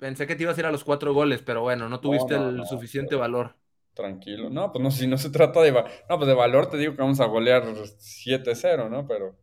Pensé 0.00 0.26
que 0.26 0.34
te 0.34 0.42
ibas 0.42 0.56
a 0.56 0.60
ir 0.60 0.66
a 0.66 0.72
los 0.72 0.82
cuatro 0.82 1.14
goles, 1.14 1.42
pero 1.44 1.60
bueno, 1.60 1.88
no 1.88 2.00
tuviste 2.00 2.34
no, 2.34 2.50
no, 2.50 2.62
el 2.62 2.68
suficiente 2.68 3.10
pero... 3.10 3.20
valor 3.20 3.54
tranquilo. 3.94 4.50
No, 4.50 4.72
pues 4.72 4.82
no, 4.82 4.90
si 4.90 5.06
no 5.06 5.18
se 5.18 5.30
trata 5.30 5.60
de... 5.60 5.72
No, 5.72 6.16
pues 6.16 6.26
de 6.26 6.34
valor 6.34 6.68
te 6.70 6.78
digo 6.78 6.94
que 6.94 7.02
vamos 7.02 7.20
a 7.20 7.26
golear 7.26 7.64
7-0, 7.64 8.88
¿no? 8.88 9.06
Pero 9.06 9.36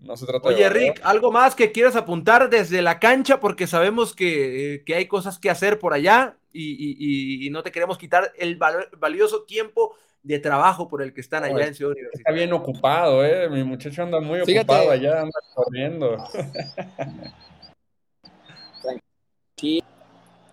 no 0.00 0.16
se 0.16 0.26
trata 0.26 0.48
Oye, 0.48 0.56
de... 0.56 0.64
Oye, 0.64 0.70
Rick, 0.70 1.00
¿algo 1.04 1.30
más 1.30 1.54
que 1.54 1.72
quieras 1.72 1.96
apuntar 1.96 2.48
desde 2.48 2.82
la 2.82 2.98
cancha? 2.98 3.40
Porque 3.40 3.66
sabemos 3.66 4.14
que, 4.14 4.82
que 4.86 4.94
hay 4.94 5.06
cosas 5.06 5.38
que 5.38 5.50
hacer 5.50 5.78
por 5.78 5.92
allá 5.92 6.36
y, 6.52 6.72
y, 6.72 7.46
y, 7.46 7.50
no 7.50 7.62
te 7.62 7.72
queremos 7.72 7.98
quitar 7.98 8.32
el 8.38 8.56
valioso 8.96 9.42
tiempo 9.42 9.96
de 10.22 10.38
trabajo 10.38 10.88
por 10.88 11.02
el 11.02 11.12
que 11.12 11.20
están 11.20 11.42
allá 11.42 11.54
no, 11.54 11.60
en 11.60 11.74
Ciudad 11.74 11.92
Universitaria. 11.92 12.22
Está 12.22 12.32
bien 12.32 12.52
ocupado, 12.52 13.24
¿eh? 13.24 13.48
Mi 13.50 13.64
muchacho 13.64 14.04
anda 14.04 14.20
muy 14.20 14.40
Fíjate. 14.40 14.60
ocupado 14.60 14.90
allá, 14.90 15.20
anda 15.20 15.38
corriendo. 15.54 16.16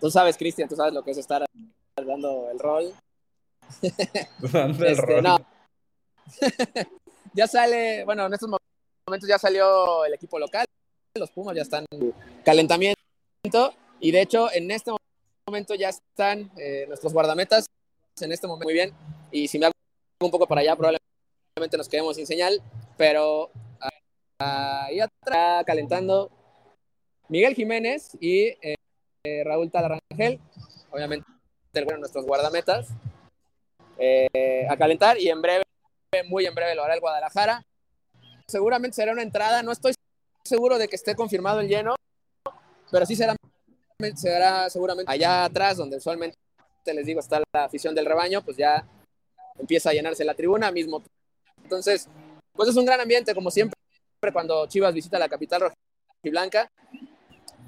Tú 0.00 0.10
sabes, 0.10 0.36
Cristian, 0.36 0.68
tú 0.68 0.76
sabes 0.76 0.92
lo 0.92 1.02
que 1.02 1.12
es 1.12 1.18
estar 1.18 1.44
dando 1.96 2.50
el 2.50 2.58
rol. 2.58 2.92
Dando 4.52 4.84
el 4.84 4.92
este, 4.92 5.06
rol. 5.06 5.22
No. 5.22 5.38
ya 7.34 7.46
sale, 7.46 8.04
bueno, 8.04 8.26
en 8.26 8.34
estos 8.34 8.48
momentos 8.48 9.28
ya 9.28 9.38
salió 9.38 10.04
el 10.04 10.14
equipo 10.14 10.38
local, 10.38 10.66
los 11.14 11.30
Pumas 11.30 11.56
ya 11.56 11.62
están 11.62 11.84
en 11.90 12.12
calentamiento 12.44 12.98
y 14.00 14.10
de 14.10 14.22
hecho 14.22 14.52
en 14.52 14.70
este 14.70 14.90
momento 15.46 15.74
ya 15.74 15.90
están 15.90 16.50
eh, 16.56 16.84
nuestros 16.88 17.12
guardametas 17.12 17.66
en 18.20 18.32
este 18.32 18.46
momento 18.46 18.64
muy 18.64 18.74
bien 18.74 18.92
y 19.30 19.48
si 19.48 19.58
me 19.58 19.66
hago 19.66 19.74
un 20.22 20.30
poco 20.30 20.46
para 20.46 20.60
allá 20.60 20.76
probablemente 20.76 21.76
nos 21.76 21.88
quedemos 21.88 22.16
sin 22.16 22.26
señal, 22.26 22.62
pero 22.96 23.50
ahí 24.38 25.00
atrás 25.00 25.64
calentando 25.64 26.30
Miguel 27.28 27.54
Jiménez 27.54 28.16
y 28.20 28.56
eh, 28.62 28.74
Raúl 29.24 29.70
Talarangel, 29.70 30.40
obviamente 30.90 31.24
bueno, 31.84 32.00
nuestros 32.00 32.26
guardametas 32.26 32.88
eh, 33.96 34.66
a 34.68 34.76
calentar 34.76 35.16
y 35.16 35.28
en 35.28 35.40
breve, 35.40 35.62
muy 36.28 36.44
en 36.44 36.54
breve 36.56 36.74
lo 36.74 36.82
hará 36.82 36.94
el 36.94 37.00
Guadalajara. 37.00 37.64
Seguramente 38.48 38.96
será 38.96 39.12
una 39.12 39.22
entrada, 39.22 39.62
no 39.62 39.70
estoy 39.70 39.94
seguro 40.44 40.76
de 40.76 40.88
que 40.88 40.96
esté 40.96 41.14
confirmado 41.14 41.60
el 41.60 41.68
lleno, 41.68 41.94
pero 42.90 43.06
sí 43.06 43.14
será, 43.14 43.36
será 44.16 44.68
seguramente 44.68 45.10
allá 45.10 45.44
atrás, 45.44 45.76
donde 45.76 45.98
usualmente 45.98 46.36
les 46.84 47.06
digo 47.06 47.20
está 47.20 47.40
la 47.54 47.64
afición 47.64 47.94
del 47.94 48.06
rebaño, 48.06 48.44
pues 48.44 48.56
ya 48.56 48.84
empieza 49.56 49.90
a 49.90 49.92
llenarse 49.92 50.24
la 50.24 50.34
tribuna 50.34 50.72
mismo. 50.72 51.00
Entonces, 51.62 52.08
pues 52.54 52.68
es 52.68 52.76
un 52.76 52.84
gran 52.84 53.00
ambiente, 53.00 53.36
como 53.36 53.52
siempre, 53.52 53.76
cuando 54.32 54.66
Chivas 54.66 54.92
visita 54.92 55.16
la 55.20 55.28
capital 55.28 55.60
roja 55.60 55.74
y 56.24 56.30
blanca. 56.30 56.68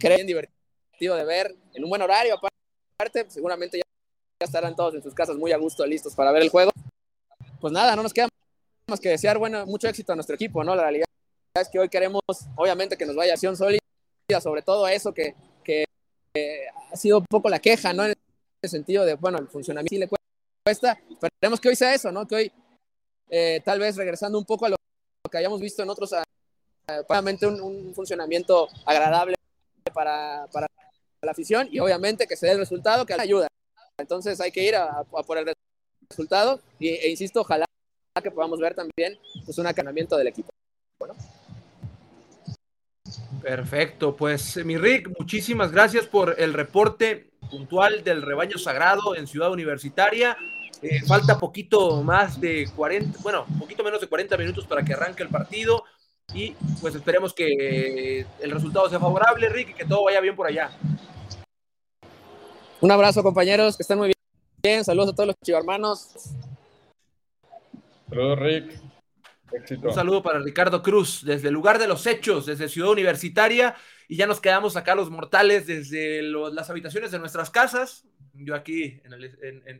Creen 0.00 0.26
divertido 0.26 0.63
de 0.98 1.24
ver, 1.24 1.54
en 1.74 1.84
un 1.84 1.90
buen 1.90 2.00
horario, 2.00 2.34
aparte, 2.96 3.26
seguramente 3.28 3.78
ya 3.78 3.84
estarán 4.46 4.74
todos 4.74 4.94
en 4.94 5.02
sus 5.02 5.14
casas 5.14 5.36
muy 5.36 5.52
a 5.52 5.58
gusto, 5.58 5.84
listos 5.84 6.14
para 6.14 6.32
ver 6.32 6.42
el 6.42 6.48
juego. 6.48 6.70
Pues 7.60 7.72
nada, 7.72 7.94
no 7.96 8.02
nos 8.02 8.14
queda 8.14 8.28
más 8.88 9.00
que 9.00 9.10
desear 9.10 9.38
bueno, 9.38 9.66
mucho 9.66 9.88
éxito 9.88 10.12
a 10.12 10.14
nuestro 10.14 10.34
equipo, 10.34 10.62
¿no? 10.64 10.74
La 10.74 10.82
realidad 10.82 11.06
es 11.54 11.68
que 11.68 11.78
hoy 11.78 11.88
queremos, 11.88 12.22
obviamente, 12.56 12.96
que 12.96 13.06
nos 13.06 13.16
vaya 13.16 13.34
acción 13.34 13.56
sólida, 13.56 13.80
sobre 14.42 14.62
todo 14.62 14.88
eso 14.88 15.12
que, 15.12 15.34
que 15.62 15.84
eh, 16.34 16.66
ha 16.90 16.96
sido 16.96 17.18
un 17.18 17.26
poco 17.26 17.48
la 17.48 17.58
queja, 17.58 17.92
¿no? 17.92 18.04
En 18.04 18.14
el 18.62 18.70
sentido 18.70 19.04
de, 19.04 19.14
bueno, 19.14 19.38
el 19.38 19.48
funcionamiento 19.48 19.94
sí 19.94 19.98
le 19.98 20.08
cuesta. 20.64 20.98
Esperemos 21.10 21.60
que 21.60 21.68
hoy 21.68 21.76
sea 21.76 21.94
eso, 21.94 22.10
¿no? 22.12 22.26
Que 22.26 22.34
hoy, 22.34 22.52
eh, 23.28 23.60
tal 23.64 23.78
vez 23.78 23.96
regresando 23.96 24.38
un 24.38 24.44
poco 24.44 24.66
a 24.66 24.70
lo 24.70 24.76
que 25.30 25.38
hayamos 25.38 25.60
visto 25.60 25.82
en 25.82 25.90
otros, 25.90 26.14
obviamente 27.08 27.46
un, 27.46 27.60
un, 27.60 27.94
funcionamiento 27.94 28.68
agradable 28.84 29.34
para, 29.92 30.46
para 30.52 30.66
la 31.24 31.32
afición 31.32 31.68
y 31.70 31.80
obviamente 31.80 32.26
que 32.26 32.36
se 32.36 32.46
dé 32.46 32.52
el 32.52 32.58
resultado 32.58 33.06
que 33.06 33.14
ayuda. 33.14 33.48
Entonces 33.98 34.40
hay 34.40 34.50
que 34.50 34.62
ir 34.62 34.74
a, 34.76 35.04
por 35.04 35.38
el 35.38 35.52
resultado 36.10 36.60
y, 36.78 36.88
e 36.88 37.10
insisto, 37.10 37.40
ojalá 37.40 37.64
que 38.22 38.30
podamos 38.30 38.60
ver 38.60 38.74
también 38.74 39.18
pues, 39.44 39.58
un 39.58 39.66
acanamiento 39.66 40.16
del 40.16 40.28
equipo. 40.28 40.50
Bueno. 40.98 41.14
Perfecto, 43.42 44.16
pues 44.16 44.64
mi 44.64 44.78
Rick, 44.78 45.10
muchísimas 45.18 45.70
gracias 45.70 46.06
por 46.06 46.36
el 46.38 46.54
reporte 46.54 47.30
puntual 47.50 48.02
del 48.02 48.22
rebaño 48.22 48.56
sagrado 48.58 49.14
en 49.16 49.26
Ciudad 49.26 49.52
Universitaria. 49.52 50.36
Eh, 50.80 51.02
falta 51.06 51.38
poquito 51.38 52.02
más 52.02 52.40
de 52.40 52.68
40, 52.74 53.18
bueno, 53.22 53.46
poquito 53.58 53.84
menos 53.84 54.00
de 54.00 54.06
40 54.06 54.36
minutos 54.36 54.66
para 54.66 54.84
que 54.84 54.94
arranque 54.94 55.22
el 55.22 55.28
partido 55.28 55.84
y 56.32 56.52
pues 56.80 56.94
esperemos 56.94 57.32
que 57.32 58.26
el 58.40 58.50
resultado 58.50 58.88
sea 58.88 58.98
favorable, 58.98 59.48
Rick, 59.48 59.70
y 59.70 59.74
que 59.74 59.84
todo 59.84 60.04
vaya 60.04 60.20
bien 60.20 60.34
por 60.34 60.46
allá. 60.46 60.70
Un 62.80 62.90
abrazo, 62.90 63.22
compañeros, 63.22 63.76
que 63.76 63.82
estén 63.82 63.98
muy 63.98 64.12
bien. 64.62 64.84
Saludos 64.84 65.10
a 65.10 65.14
todos 65.14 65.26
los 65.28 65.36
chivarmanos. 65.42 66.34
Saludos, 68.08 68.38
Rick. 68.38 68.80
Un 69.82 69.94
saludo 69.94 70.22
para 70.22 70.40
Ricardo 70.40 70.82
Cruz, 70.82 71.22
desde 71.24 71.48
el 71.48 71.54
lugar 71.54 71.78
de 71.78 71.86
los 71.86 72.06
hechos, 72.06 72.46
desde 72.46 72.68
Ciudad 72.68 72.90
Universitaria, 72.90 73.76
y 74.08 74.16
ya 74.16 74.26
nos 74.26 74.40
quedamos 74.40 74.76
acá 74.76 74.94
los 74.94 75.10
mortales 75.10 75.66
desde 75.66 76.22
las 76.22 76.70
habitaciones 76.70 77.12
de 77.12 77.18
nuestras 77.18 77.50
casas. 77.50 78.06
Yo 78.34 78.56
aquí 78.56 79.00
en 79.04 79.12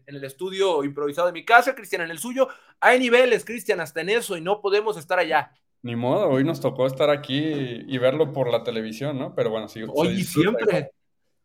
el, 0.07 0.25
estudio 0.25 0.85
improvisado 0.85 1.27
de 1.27 1.33
mi 1.33 1.45
casa, 1.45 1.75
Cristian 1.75 2.03
en 2.03 2.11
el 2.11 2.19
suyo. 2.19 2.49
Hay 2.81 3.01
niveles, 3.01 3.45
Cristian, 3.45 3.81
hasta 3.81 4.01
en 4.01 4.11
eso, 4.11 4.37
y 4.37 4.41
no 4.41 4.61
podemos 4.61 4.97
estar 4.97 5.19
allá. 5.19 5.53
Ni 5.83 5.97
modo, 5.97 6.29
hoy 6.29 6.45
nos 6.45 6.61
tocó 6.61 6.87
estar 6.87 7.11
aquí 7.11 7.37
y 7.37 7.99
verlo 7.99 8.33
por 8.33 8.51
la 8.51 8.63
televisión, 8.63 9.19
¿no? 9.19 9.35
Pero 9.35 9.51
bueno, 9.51 9.69
sí. 9.69 9.83
Hoy 9.87 10.23
siempre. 10.23 10.91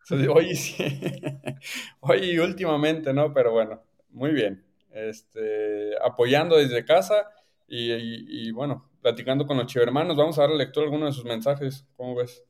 Hoy 0.33 0.55
sí. 0.55 0.75
Hoy 1.99 2.39
últimamente, 2.39 3.13
¿no? 3.13 3.33
Pero 3.33 3.51
bueno, 3.51 3.83
muy 4.09 4.31
bien. 4.31 4.63
Este, 4.91 5.91
apoyando 6.03 6.57
desde 6.57 6.85
casa 6.85 7.29
y, 7.67 8.51
bueno, 8.51 8.89
platicando 9.01 9.45
con 9.45 9.57
los 9.57 9.67
chivermanos. 9.67 10.17
Vamos 10.17 10.39
a 10.39 10.43
dar 10.43 10.51
lectura 10.51 10.85
a 10.85 10.87
algunos 10.87 11.09
de 11.09 11.15
sus 11.15 11.25
mensajes. 11.25 11.85
¿Cómo 11.95 12.15
ves? 12.15 12.43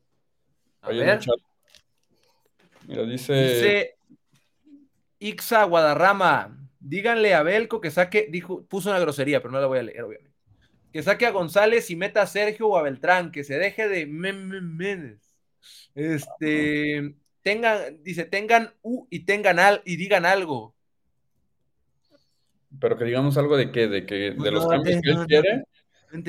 A 0.82 0.90
ver. 0.90 1.20
Mira, 2.88 3.04
dice... 3.04 3.34
Dice 3.34 3.96
Ixa 5.20 5.64
Guadarrama. 5.66 6.56
Díganle 6.80 7.34
a 7.34 7.44
Belco 7.44 7.82
que 7.82 7.92
saque, 7.92 8.28
dijo, 8.32 8.66
puso 8.66 8.90
una 8.90 9.00
grosería, 9.00 9.42
pero 9.42 9.52
no 9.52 9.60
la 9.60 9.68
voy 9.68 9.80
a 9.80 9.84
leer, 9.84 10.02
obviamente. 10.04 10.32
Que 10.94 11.04
saque 11.04 11.26
a 11.26 11.32
González 11.32 11.92
y 11.92 11.98
meta 11.98 12.22
a 12.22 12.28
Sergio 12.28 12.70
o 12.70 12.78
a 12.78 12.82
Beltrán, 12.82 13.32
que 13.32 13.44
se 13.44 13.60
deje 13.60 13.90
de 13.90 14.06
memes. 14.08 15.20
Este, 15.94 17.16
tengan, 17.42 18.04
dice, 18.04 18.26
tengan 18.26 18.74
U 18.82 19.08
y 19.10 19.26
tengan 19.26 19.60
al 19.60 19.82
y 19.86 19.96
digan 19.96 20.26
algo. 20.26 20.76
Pero 22.80 22.98
que 22.98 23.06
digamos 23.06 23.38
algo 23.38 23.58
de 23.58 23.72
qué, 23.72 23.88
de 23.88 24.06
que 24.06 24.32
de 24.32 24.52
los 24.52 24.68
cambios 24.68 25.02
que 25.02 25.10
él 25.10 25.26
quiere. 25.28 25.64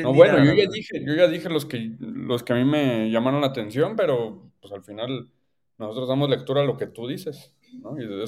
No, 0.03 0.13
bueno, 0.13 0.45
yo 0.45 0.53
ya 0.53 0.69
dije, 0.71 1.03
yo 1.05 1.15
ya 1.15 1.27
dije 1.27 1.49
los 1.49 1.65
que 1.65 1.93
los 1.99 2.43
que 2.43 2.53
a 2.53 2.57
mí 2.57 2.65
me 2.65 3.11
llamaron 3.11 3.41
la 3.41 3.47
atención, 3.49 3.97
pero 3.97 4.53
pues 4.61 4.73
al 4.73 4.83
final 4.83 5.31
nosotros 5.79 6.09
damos 6.09 6.29
lectura 6.29 6.61
a 6.61 6.65
lo 6.65 6.77
que 6.77 6.87
tú 6.87 7.07
dices. 7.09 7.55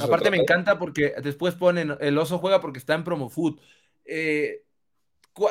Aparte 0.01 0.31
me 0.31 0.39
encanta 0.39 0.79
porque 0.79 1.15
después 1.23 1.55
ponen 1.55 1.95
el 2.01 2.17
oso 2.17 2.39
juega 2.39 2.61
porque 2.61 2.79
está 2.79 2.95
en 2.95 3.05
promo 3.05 3.29
food. 3.29 3.61
Eh, 4.05 4.63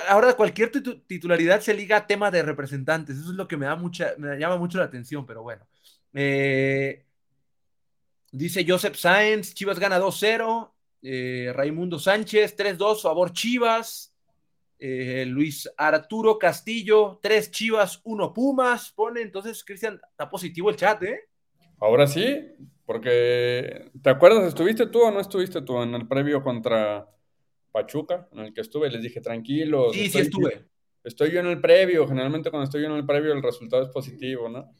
ahora 0.07 0.33
cualquier 0.33 0.71
titularidad 0.71 1.61
se 1.61 1.73
liga 1.73 1.97
a 1.97 2.07
tema 2.07 2.31
de 2.31 2.41
representantes. 2.41 3.17
Eso 3.17 3.31
es 3.31 3.35
lo 3.35 3.47
que 3.47 3.57
me 3.57 3.65
da 3.65 3.75
mucha, 3.75 4.13
me 4.17 4.37
llama 4.37 4.57
mucho 4.57 4.77
la 4.77 4.85
atención, 4.85 5.25
pero 5.25 5.43
bueno. 5.43 5.67
Eh, 6.13 7.05
dice 8.31 8.65
Joseph 8.67 8.95
Sáenz, 8.95 9.53
Chivas 9.53 9.79
gana 9.79 9.99
2-0. 9.99 10.73
Eh, 11.03 11.51
Raimundo 11.53 11.99
Sánchez, 11.99 12.55
3-2, 12.55 13.01
favor 13.01 13.31
Chivas. 13.31 14.15
Eh, 14.79 15.25
Luis 15.27 15.69
Arturo 15.77 16.39
Castillo, 16.39 17.19
3 17.21 17.51
Chivas, 17.51 18.01
1 18.03 18.33
Pumas. 18.33 18.91
Pone 18.91 19.21
entonces, 19.21 19.63
Cristian, 19.63 19.99
está 20.09 20.29
positivo 20.29 20.69
el 20.69 20.75
chat, 20.75 21.03
¿eh? 21.03 21.19
Ahora 21.79 22.07
sí, 22.07 22.47
porque 22.85 23.91
¿te 24.01 24.09
acuerdas? 24.09 24.47
¿Estuviste 24.47 24.87
tú 24.87 25.01
o 25.01 25.11
no 25.11 25.19
estuviste 25.19 25.61
tú 25.61 25.81
en 25.81 25.93
el 25.95 26.07
previo 26.07 26.41
contra 26.41 27.07
Pachuca? 27.71 28.27
En 28.31 28.39
el 28.39 28.53
que 28.53 28.61
estuve, 28.61 28.89
les 28.89 29.01
dije, 29.01 29.21
tranquilo. 29.21 29.91
Sí, 29.93 30.09
sí 30.09 30.19
estuve. 30.19 30.67
Estoy 31.03 31.31
yo 31.31 31.39
en 31.39 31.47
el 31.47 31.59
previo, 31.59 32.07
generalmente 32.07 32.51
cuando 32.51 32.65
estoy 32.65 32.81
yo 32.81 32.87
en 32.87 32.95
el 32.95 33.05
previo 33.05 33.33
el 33.33 33.41
resultado 33.41 33.83
es 33.83 33.89
positivo, 33.89 34.49
¿no? 34.49 34.75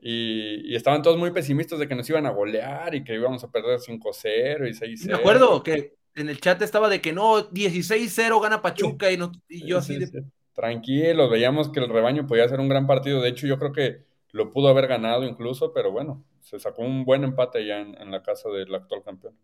Y, 0.00 0.74
estaban 0.74 1.02
todos 1.02 1.18
muy 1.18 1.30
pesimistas 1.32 1.78
de 1.78 1.88
que 1.88 1.94
nos 1.94 2.08
iban 2.08 2.26
a 2.26 2.30
golear 2.30 2.94
y 2.94 3.02
que 3.02 3.14
íbamos 3.14 3.42
a 3.42 3.50
perder 3.50 3.80
5-0 3.80 4.68
y 4.68 4.72
6-0. 4.72 5.06
Me 5.06 5.14
acuerdo 5.14 5.62
que 5.62 5.96
en 6.14 6.28
el 6.28 6.40
chat 6.40 6.60
estaba 6.62 6.88
de 6.88 7.00
que 7.00 7.12
no, 7.12 7.50
16-0 7.50 8.40
gana 8.40 8.62
Pachuca 8.62 9.10
y, 9.10 9.16
no, 9.16 9.32
y 9.48 9.66
yo 9.66 9.78
así 9.78 9.98
de... 9.98 10.24
Tranquilo, 10.54 11.28
veíamos 11.28 11.68
que 11.68 11.78
el 11.78 11.88
rebaño 11.88 12.26
podía 12.26 12.44
hacer 12.44 12.58
un 12.58 12.68
gran 12.68 12.86
partido. 12.86 13.22
De 13.22 13.28
hecho, 13.28 13.46
yo 13.46 13.58
creo 13.58 13.72
que 13.72 14.04
lo 14.32 14.50
pudo 14.50 14.68
haber 14.68 14.88
ganado 14.88 15.24
incluso, 15.24 15.72
pero 15.72 15.92
bueno, 15.92 16.24
se 16.40 16.58
sacó 16.58 16.82
un 16.82 17.04
buen 17.04 17.22
empate 17.22 17.64
ya 17.64 17.78
en, 17.78 17.96
en 18.00 18.10
la 18.10 18.22
casa 18.22 18.48
del 18.48 18.74
actual 18.74 19.04
campeón. 19.04 19.34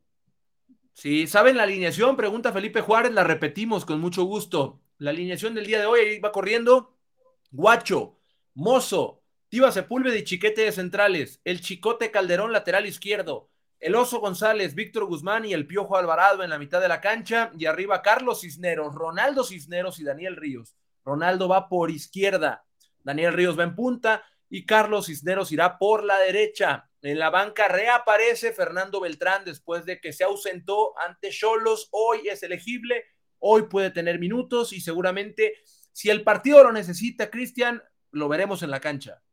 Sí, 0.92 1.26
¿saben 1.26 1.56
la 1.56 1.64
alineación? 1.64 2.16
Pregunta 2.16 2.52
Felipe 2.52 2.80
Juárez, 2.80 3.12
la 3.12 3.24
repetimos 3.24 3.84
con 3.84 4.00
mucho 4.00 4.24
gusto. 4.24 4.80
La 4.98 5.10
alineación 5.10 5.54
del 5.54 5.66
día 5.66 5.80
de 5.80 5.86
hoy 5.86 6.00
ahí 6.00 6.20
va 6.20 6.32
corriendo. 6.32 6.96
Guacho, 7.50 8.16
Mozo, 8.54 9.23
Tiva 9.54 9.70
Sepúlveda 9.70 10.16
y 10.16 10.24
Chiquete 10.24 10.62
de 10.62 10.72
centrales, 10.72 11.40
el 11.44 11.60
Chicote 11.60 12.10
Calderón 12.10 12.50
lateral 12.50 12.86
izquierdo, 12.86 13.52
el 13.78 13.94
Oso 13.94 14.18
González, 14.18 14.74
Víctor 14.74 15.04
Guzmán 15.04 15.44
y 15.44 15.52
el 15.52 15.68
Piojo 15.68 15.96
Alvarado 15.96 16.42
en 16.42 16.50
la 16.50 16.58
mitad 16.58 16.80
de 16.80 16.88
la 16.88 17.00
cancha 17.00 17.52
y 17.56 17.66
arriba 17.66 18.02
Carlos 18.02 18.40
Cisneros, 18.40 18.96
Ronaldo 18.96 19.44
Cisneros 19.44 20.00
y 20.00 20.02
Daniel 20.02 20.34
Ríos. 20.34 20.74
Ronaldo 21.04 21.46
va 21.46 21.68
por 21.68 21.92
izquierda, 21.92 22.66
Daniel 23.04 23.32
Ríos 23.32 23.56
va 23.56 23.62
en 23.62 23.76
punta 23.76 24.24
y 24.50 24.66
Carlos 24.66 25.06
Cisneros 25.06 25.52
irá 25.52 25.78
por 25.78 26.02
la 26.02 26.18
derecha. 26.18 26.90
En 27.00 27.20
la 27.20 27.30
banca 27.30 27.68
reaparece 27.68 28.52
Fernando 28.52 29.00
Beltrán 29.00 29.44
después 29.44 29.84
de 29.84 30.00
que 30.00 30.12
se 30.12 30.24
ausentó 30.24 30.98
ante 30.98 31.30
Cholos. 31.30 31.90
Hoy 31.92 32.26
es 32.26 32.42
elegible, 32.42 33.04
hoy 33.38 33.68
puede 33.68 33.92
tener 33.92 34.18
minutos 34.18 34.72
y 34.72 34.80
seguramente 34.80 35.54
si 35.92 36.10
el 36.10 36.24
partido 36.24 36.64
lo 36.64 36.72
necesita, 36.72 37.30
Cristian, 37.30 37.80
lo 38.10 38.28
veremos 38.28 38.64
en 38.64 38.72
la 38.72 38.80
cancha. 38.80 39.23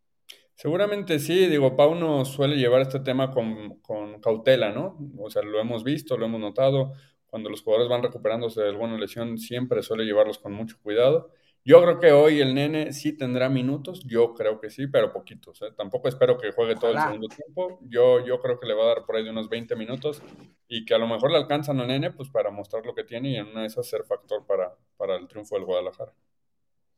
Seguramente 0.62 1.18
sí, 1.18 1.48
digo, 1.48 1.76
Pauno 1.76 2.24
suele 2.24 2.56
llevar 2.56 2.82
este 2.82 3.00
tema 3.00 3.32
con, 3.32 3.80
cautela, 4.22 4.70
¿no? 4.72 4.96
O 5.18 5.28
sea, 5.32 5.42
lo 5.42 5.60
hemos 5.60 5.84
visto, 5.84 6.18
lo 6.18 6.28
hemos 6.28 6.40
notado. 6.40 6.94
Cuando 7.26 7.50
los 7.50 7.64
jugadores 7.64 7.90
van 7.90 8.04
recuperándose 8.04 8.62
de 8.62 8.70
alguna 8.70 8.96
lesión, 8.96 9.40
siempre 9.40 9.82
suele 9.82 10.06
llevarlos 10.06 10.38
con 10.38 10.54
mucho 10.54 10.78
cuidado. 10.84 11.32
Yo 11.66 11.82
creo 11.82 12.00
que 12.00 12.12
hoy 12.12 12.42
el 12.42 12.54
nene 12.54 12.94
sí 12.94 13.18
tendrá 13.18 13.50
minutos, 13.50 14.04
yo 14.06 14.36
creo 14.36 14.60
que 14.60 14.70
sí, 14.70 14.86
pero 14.86 15.12
poquitos. 15.12 15.64
¿eh? 15.64 15.72
Tampoco 15.76 16.08
espero 16.08 16.38
que 16.38 16.52
juegue 16.52 16.76
todo 16.76 16.92
el 16.92 17.00
segundo 17.00 17.28
tiempo. 17.28 17.80
Yo, 17.82 18.24
yo 18.24 18.40
creo 18.40 18.60
que 18.60 18.68
le 18.68 18.76
va 18.76 18.84
a 18.84 18.88
dar 18.88 19.06
por 19.08 19.16
ahí 19.16 19.24
de 19.24 19.32
unos 19.32 19.50
20 19.50 19.76
minutos 19.76 20.22
y 20.68 20.86
que 20.86 20.94
a 20.94 21.00
lo 21.00 21.08
mejor 21.08 21.32
le 21.32 21.38
alcanzan 21.38 21.80
al 21.80 21.88
nene 21.88 22.12
pues 22.12 22.30
para 22.30 22.52
mostrar 22.52 22.86
lo 22.86 22.94
que 22.94 23.04
tiene 23.04 23.32
y 23.32 23.36
en 23.38 23.48
una 23.48 23.62
de 23.62 23.68
esas 23.68 23.88
ser 23.88 24.04
factor 24.04 24.46
para, 24.46 24.78
para 24.96 25.16
el 25.16 25.28
triunfo 25.28 25.56
del 25.56 25.66
Guadalajara. 25.66 26.14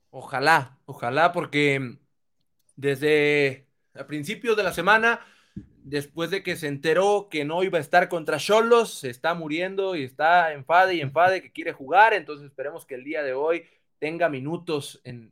Ojalá, 0.10 0.80
ojalá, 0.86 1.32
porque 1.32 2.03
desde 2.76 3.68
a 3.94 4.08
principios 4.08 4.58
de 4.58 4.64
la 4.64 4.74
semana, 4.74 5.20
después 5.84 6.32
de 6.32 6.44
que 6.44 6.56
se 6.56 6.68
enteró 6.68 7.28
que 7.30 7.46
no 7.46 7.64
iba 7.64 7.78
a 7.78 7.82
estar 7.82 8.10
contra 8.10 8.38
Cholos, 8.38 9.00
se 9.00 9.10
está 9.10 9.34
muriendo 9.34 9.96
y 9.96 10.04
está 10.04 10.54
enfade 10.54 10.96
y 10.96 11.02
enfade 11.02 11.42
que 11.42 11.52
quiere 11.52 11.74
jugar, 11.74 12.14
entonces 12.14 12.48
esperemos 12.48 12.86
que 12.86 12.96
el 12.96 13.04
día 13.04 13.24
de 13.24 13.34
hoy 13.34 13.64
tenga 14.00 14.30
minutos 14.30 15.02
en, 15.04 15.32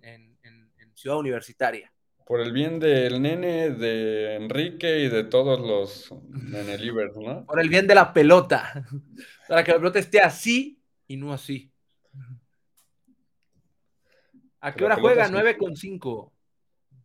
Ciudad 0.94 1.18
Universitaria. 1.18 1.92
Por 2.28 2.42
el 2.42 2.52
bien 2.52 2.80
del 2.80 3.24
nene, 3.24 3.72
de 3.72 4.36
Enrique 4.36 5.00
y 5.00 5.10
de 5.10 5.24
todos 5.24 5.60
los 5.60 6.14
nenelivers, 6.30 7.16
¿no? 7.18 7.44
Por 7.48 7.60
el 7.60 7.70
bien 7.70 7.88
de 7.88 7.96
la 7.96 8.14
pelota, 8.14 8.86
para 9.48 9.64
que 9.64 9.72
la 9.72 9.78
pelota 9.78 9.98
esté 9.98 10.22
así 10.22 10.80
y 11.08 11.18
no 11.18 11.34
así. 11.34 11.72
¿A 14.60 14.76
qué 14.76 14.86
hora 14.86 14.98
juega? 14.98 15.28
9 15.28 15.58
con 15.58 15.76
5. 15.76 16.32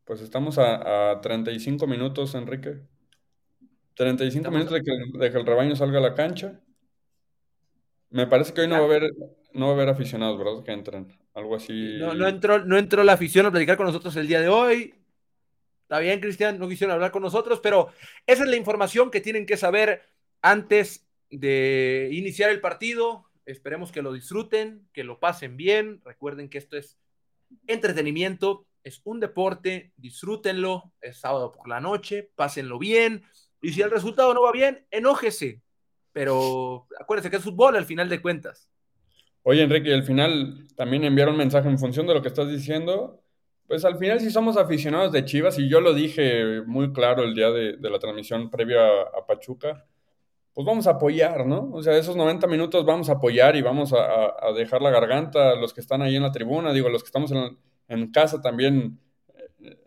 Pues 0.06 0.20
estamos 0.20 0.56
a, 0.58 1.20
35 1.20 1.84
minutos, 1.88 2.36
Enrique. 2.36 2.78
35 3.94 4.50
minutos 4.52 4.74
de 4.74 4.82
que, 5.32 5.38
el 5.38 5.44
rebaño 5.44 5.74
salga 5.74 5.98
a 5.98 6.02
la 6.02 6.14
cancha. 6.14 6.60
Me 8.10 8.28
parece 8.28 8.54
que 8.54 8.60
hoy 8.60 8.68
no 8.68 8.76
va 8.76 8.82
a 8.82 8.84
haber, 8.84 9.10
no 9.52 9.66
va 9.66 9.72
a 9.72 9.74
haber 9.74 9.88
aficionados, 9.88 10.38
¿verdad? 10.38 10.62
Que 10.62 10.70
entren. 10.70 11.12
Algo 11.34 11.56
así. 11.56 11.96
No, 11.98 12.14
no, 12.14 12.28
entró, 12.28 12.64
no 12.64 12.78
entró 12.78 13.02
la 13.02 13.14
afición 13.14 13.46
a 13.46 13.50
platicar 13.50 13.76
con 13.76 13.86
nosotros 13.86 14.14
el 14.14 14.28
día 14.28 14.40
de 14.40 14.48
hoy. 14.48 14.94
Está 15.82 15.98
bien, 15.98 16.20
Cristian, 16.20 16.60
no 16.60 16.68
quisieron 16.68 16.94
hablar 16.94 17.10
con 17.10 17.22
nosotros, 17.22 17.58
pero 17.60 17.88
esa 18.26 18.44
es 18.44 18.48
la 18.48 18.56
información 18.56 19.10
que 19.10 19.20
tienen 19.20 19.44
que 19.44 19.56
saber 19.56 20.02
antes 20.40 21.04
de 21.30 22.10
iniciar 22.12 22.50
el 22.50 22.60
partido. 22.60 23.24
Esperemos 23.44 23.90
que 23.90 24.02
lo 24.02 24.12
disfruten, 24.12 24.88
que 24.92 25.02
lo 25.02 25.18
pasen 25.18 25.56
bien. 25.56 26.00
Recuerden 26.04 26.48
que 26.48 26.58
esto 26.58 26.76
es 26.76 26.96
entretenimiento 27.66 28.65
es 28.87 29.01
un 29.03 29.18
deporte, 29.18 29.92
disfrútenlo, 29.96 30.92
es 31.01 31.18
sábado 31.18 31.51
por 31.51 31.68
la 31.68 31.81
noche, 31.81 32.31
pásenlo 32.37 32.79
bien, 32.79 33.25
y 33.61 33.72
si 33.72 33.83
el 33.83 33.90
resultado 33.90 34.33
no 34.33 34.42
va 34.42 34.53
bien, 34.53 34.87
enójese, 34.92 35.61
pero 36.12 36.87
acuérdense 37.01 37.29
que 37.29 37.38
es 37.38 37.42
fútbol 37.42 37.75
al 37.75 37.85
final 37.85 38.09
de 38.09 38.22
cuentas. 38.22 38.70
Oye, 39.42 39.62
Enrique, 39.62 39.92
al 39.92 40.05
final 40.05 40.68
también 40.77 41.03
enviaron 41.03 41.35
un 41.35 41.38
mensaje 41.38 41.68
en 41.68 41.81
función 41.81 42.07
de 42.07 42.14
lo 42.14 42.22
que 42.22 42.29
estás 42.29 42.49
diciendo. 42.49 43.25
Pues 43.66 43.85
al 43.85 43.99
final 43.99 44.20
si 44.20 44.31
somos 44.31 44.57
aficionados 44.57 45.11
de 45.11 45.25
Chivas, 45.25 45.59
y 45.59 45.68
yo 45.68 45.81
lo 45.81 45.92
dije 45.92 46.62
muy 46.64 46.92
claro 46.92 47.25
el 47.25 47.35
día 47.35 47.51
de, 47.51 47.77
la 47.90 47.99
transmisión 47.99 48.51
previa 48.51 48.87
a, 48.87 49.27
Pachuca, 49.27 49.85
pues 50.55 50.64
vamos 50.64 50.87
a 50.87 50.92
apoyar, 50.92 51.44
¿no? 51.44 51.70
O 51.72 51.83
sea, 51.83 51.99
esos 51.99 52.14
90 52.14 52.46
minutos 52.46 52.87
vamos 52.87 53.11
a 53.11 53.14
apoyar 53.14 53.57
y 53.57 53.62
vamos 53.62 53.92
a, 53.92 54.33
a 54.40 54.53
dejar 54.53 54.81
la 54.81 54.90
garganta 54.90 55.51
a 55.51 55.57
los 55.57 55.75
que 55.75 55.81
están 55.81 56.03
ahí 56.03 56.14
en 56.14 56.22
la 56.22 56.31
tribuna, 56.31 56.72
digo, 56.72 56.88
los 56.88 57.03
que 57.03 57.09
estamos 57.09 57.33
en, 57.33 57.59
en 57.88 58.11
casa 58.11 58.40
también, 58.40 59.01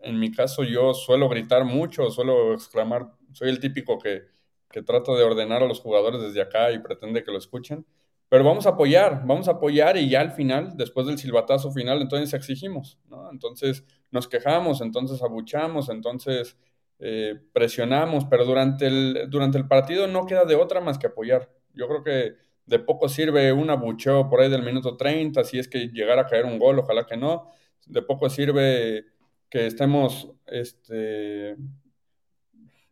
en 0.02 0.18
mi 0.18 0.30
caso 0.32 0.64
yo 0.64 0.94
suelo 0.94 1.28
gritar 1.28 1.64
mucho, 1.64 2.10
suelo 2.10 2.54
exclamar, 2.54 3.12
soy 3.32 3.50
el 3.50 3.60
típico 3.60 3.98
que, 3.98 4.24
que 4.70 4.82
trata 4.82 5.12
de 5.14 5.22
ordenar 5.24 5.62
a 5.62 5.66
los 5.66 5.80
jugadores 5.80 6.20
desde 6.22 6.42
acá 6.42 6.70
y 6.72 6.78
pretende 6.78 7.22
que 7.24 7.32
lo 7.32 7.38
escuchen, 7.38 7.86
pero 8.28 8.44
vamos 8.44 8.66
a 8.66 8.70
apoyar, 8.70 9.22
vamos 9.26 9.48
a 9.48 9.52
apoyar 9.52 9.96
y 9.96 10.08
ya 10.08 10.20
al 10.20 10.32
final, 10.32 10.76
después 10.76 11.06
del 11.06 11.18
silbatazo 11.18 11.72
final, 11.72 12.00
entonces 12.00 12.32
exigimos, 12.32 12.98
¿no? 13.08 13.30
Entonces 13.30 13.84
nos 14.10 14.28
quejamos, 14.28 14.80
entonces 14.80 15.22
abuchamos, 15.22 15.88
entonces 15.88 16.56
eh, 17.00 17.40
presionamos, 17.52 18.26
pero 18.26 18.44
durante 18.44 18.86
el, 18.86 19.26
durante 19.28 19.58
el 19.58 19.66
partido 19.66 20.06
no 20.06 20.26
queda 20.26 20.44
de 20.44 20.54
otra 20.54 20.80
más 20.80 20.98
que 20.98 21.08
apoyar. 21.08 21.50
Yo 21.74 21.88
creo 21.88 22.04
que 22.04 22.34
de 22.66 22.78
poco 22.78 23.08
sirve 23.08 23.52
un 23.52 23.68
abucheo 23.70 24.28
por 24.28 24.40
ahí 24.40 24.50
del 24.50 24.62
minuto 24.62 24.96
30, 24.96 25.42
si 25.44 25.58
es 25.58 25.66
que 25.66 25.88
llegara 25.88 26.22
a 26.22 26.26
caer 26.26 26.44
un 26.44 26.58
gol, 26.58 26.78
ojalá 26.78 27.06
que 27.06 27.16
no. 27.16 27.50
De 27.86 28.02
poco 28.02 28.28
sirve 28.30 29.06
que 29.48 29.66
estemos, 29.66 30.30
este, 30.46 31.56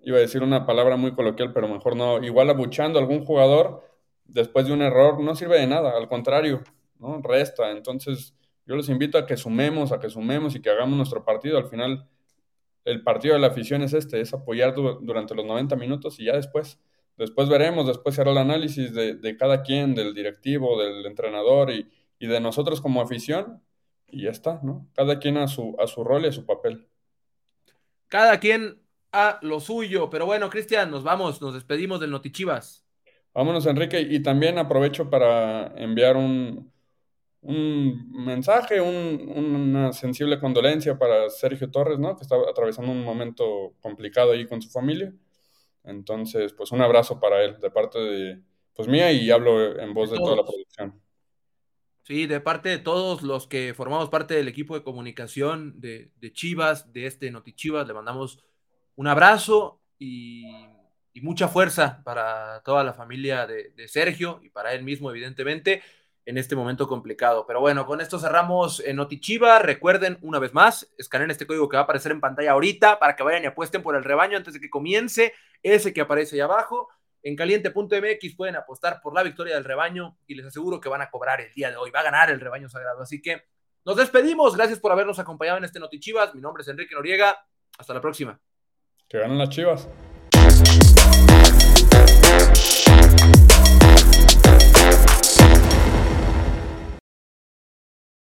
iba 0.01 0.17
a 0.17 0.21
decir 0.21 0.43
una 0.43 0.67
palabra 0.67 0.97
muy 0.97 1.13
coloquial, 1.13 1.53
pero 1.53 1.69
mejor 1.69 1.97
no, 1.97 2.23
igual 2.25 2.51
abuchando 2.51 2.99
a 2.99 3.03
algún 3.03 3.25
jugador 3.25 3.85
después 4.25 4.67
de 4.67 4.73
un 4.73 4.83
error, 4.83 5.21
no 5.21 5.35
sirve 5.35 5.59
de 5.59 5.67
nada, 5.67 5.97
al 5.97 6.09
contrario, 6.09 6.63
¿no? 6.99 7.21
Resta. 7.23 7.71
Entonces, 7.71 8.35
yo 8.67 8.77
los 8.77 8.89
invito 8.89 9.19
a 9.19 9.27
que 9.27 9.37
sumemos, 9.37 9.93
a 9.93 9.99
que 9.99 10.11
sumemos 10.11 10.55
y 10.55 10.61
que 10.61 10.71
hagamos 10.71 10.97
nuestro 10.97 11.25
partido. 11.25 11.59
Al 11.59 11.69
final, 11.69 12.07
el 12.85 13.03
partido 13.03 13.35
de 13.35 13.41
la 13.41 13.49
afición 13.49 13.83
es 13.83 13.95
este, 13.95 14.21
es 14.21 14.33
apoyar 14.35 14.75
durante 14.75 15.35
los 15.35 15.47
90 15.47 15.77
minutos 15.77 16.21
y 16.21 16.25
ya 16.25 16.37
después, 16.37 16.79
después 17.17 17.49
veremos, 17.49 17.87
después 17.87 18.15
se 18.15 18.21
hará 18.21 18.31
el 18.31 18.39
análisis 18.39 18.93
de, 18.95 19.37
cada 19.39 19.63
quien, 19.63 19.95
del 19.95 20.15
directivo, 20.15 20.81
del 20.81 21.07
entrenador 21.07 21.71
y, 21.71 21.89
de 22.19 22.41
nosotros 22.41 22.81
como 22.81 23.01
afición 23.01 23.63
y 24.09 24.25
ya 24.25 24.31
está, 24.31 24.61
¿no? 24.63 24.89
Cada 24.95 25.19
quien 25.19 25.37
a 25.37 25.49
su, 25.49 25.77
a 25.79 25.87
su 25.87 26.05
rol 26.05 26.25
y 26.25 26.29
a 26.29 26.33
su 26.33 26.45
papel. 26.47 26.87
Cada 28.09 28.41
quien 28.41 28.81
a 29.13 29.39
lo 29.43 29.61
suyo, 29.61 30.11
pero 30.11 30.27
bueno, 30.27 30.51
Cristian, 30.51 30.91
nos 30.91 31.03
vamos, 31.03 31.41
nos 31.41 31.55
despedimos 31.55 32.01
del 32.01 32.11
Notichivas. 32.11 32.85
Vámonos, 33.35 33.67
Enrique, 33.67 34.01
y 34.01 34.21
también 34.23 34.59
aprovecho 34.59 35.09
para 35.09 35.69
enviar 35.77 36.17
un, 36.17 36.73
un 37.43 38.25
mensaje, 38.25 38.81
una 38.81 39.93
sensible 39.93 40.41
condolencia 40.41 40.99
para 40.99 41.31
Sergio 41.31 41.71
Torres, 41.71 41.99
¿no? 41.99 42.17
Que 42.17 42.23
está 42.23 42.37
atravesando 42.49 42.91
un 42.91 43.05
momento 43.05 43.75
complicado 43.81 44.33
ahí 44.33 44.47
con 44.47 44.61
su 44.61 44.71
familia. 44.71 45.13
Entonces, 45.85 46.53
pues 46.53 46.73
un 46.73 46.83
abrazo 46.83 47.21
para 47.21 47.43
él 47.43 47.59
de 47.61 47.71
parte 47.71 47.99
de, 47.99 48.43
pues 48.75 48.89
mía 48.89 49.11
y 49.13 49.31
hablo 49.31 49.79
en 49.79 49.95
voz 49.95 50.11
de, 50.11 50.19
toda 50.19 50.37
la 50.37 50.45
producción. 50.45 51.01
Sí, 52.09 52.27
de 52.27 52.41
parte 52.41 52.71
de 52.71 52.79
todos 52.79 53.21
los 53.21 53.47
que 53.47 53.75
formamos 53.75 54.09
parte 54.09 54.33
del 54.33 54.49
equipo 54.49 54.75
de 54.75 54.83
comunicación 54.83 55.79
de, 55.79 56.11
Chivas, 56.33 56.91
de 56.91 57.05
este 57.05 57.31
Noti 57.31 57.53
Chivas, 57.53 57.87
le 57.87 57.93
mandamos 57.93 58.43
un 58.97 59.09
abrazo 59.09 59.83
y, 59.99 60.47
mucha 61.21 61.49
fuerza 61.49 62.01
para 62.05 62.63
toda 62.63 62.83
la 62.83 62.95
familia 62.95 63.47
de, 63.47 63.73
de 63.77 63.89
Sergio 63.89 64.41
y 64.43 64.49
para 64.49 64.73
él 64.73 64.85
mismo, 64.85 65.11
evidentemente 65.11 65.83
en 66.25 66.39
este 66.39 66.57
momento 66.57 66.89
complicado. 66.89 67.45
Pero 67.47 67.61
bueno, 67.61 67.85
con 67.85 68.01
esto 68.01 68.19
cerramos 68.19 68.81
en 68.81 68.97
Notichiva. 68.97 69.59
Recuerden 69.59 70.17
una 70.23 70.39
vez 70.39 70.55
más, 70.55 70.91
escaneen 70.97 71.31
este 71.31 71.47
código 71.47 71.69
que 71.69 71.77
va 71.77 71.83
a 71.83 71.85
aparecer 71.85 72.13
en 72.13 72.21
pantalla 72.21 72.53
ahorita 72.53 72.99
para 72.99 73.17
que 73.17 73.23
vayan 73.23 73.43
y 73.43 73.47
apuesten 73.49 73.83
por 73.83 73.97
el 73.97 74.05
rebaño 74.05 74.39
antes 74.39 74.55
de 74.55 74.61
que 74.61 74.71
comience 74.71 75.35
ese 75.63 75.93
que 75.93 76.01
aparece 76.01 76.37
ahí 76.37 76.41
abajo. 76.41 76.89
En 77.29 77.37
caliente.mx 77.37 78.35
pueden 78.37 78.57
apostar 78.57 79.03
por 79.03 79.13
la 79.13 79.23
victoria 79.23 79.55
del 79.55 79.65
rebaño 79.65 80.17
y 80.27 80.35
les 80.35 80.47
aseguro 80.47 80.81
que 80.81 80.89
van 80.89 81.03
a 81.03 81.11
cobrar 81.11 81.43
el 81.43 81.53
día 81.53 81.71
de 81.71 81.77
hoy. 81.77 81.91
Va 81.91 82.01
a 82.01 82.05
ganar 82.05 82.31
el 82.31 82.41
rebaño 82.41 82.71
sagrado. 82.71 83.03
Así 83.03 83.21
que 83.21 83.43
nos 83.85 83.97
despedimos. 83.97 84.57
Gracias 84.57 84.81
por 84.81 84.93
habernos 84.93 85.19
acompañado 85.19 85.59
en 85.59 85.65
este 85.65 85.79
Notichivas. 85.79 86.35
Mi 86.35 86.41
nombre 86.41 86.63
es 86.63 86.69
Enrique 86.69 86.95
Noriega. 86.95 87.37
Hasta 87.77 87.93
la 87.93 88.01
próxima. 88.01 88.41
Que 89.07 89.19
ganen 89.19 89.37
las 89.37 89.51
chivas. 89.51 89.87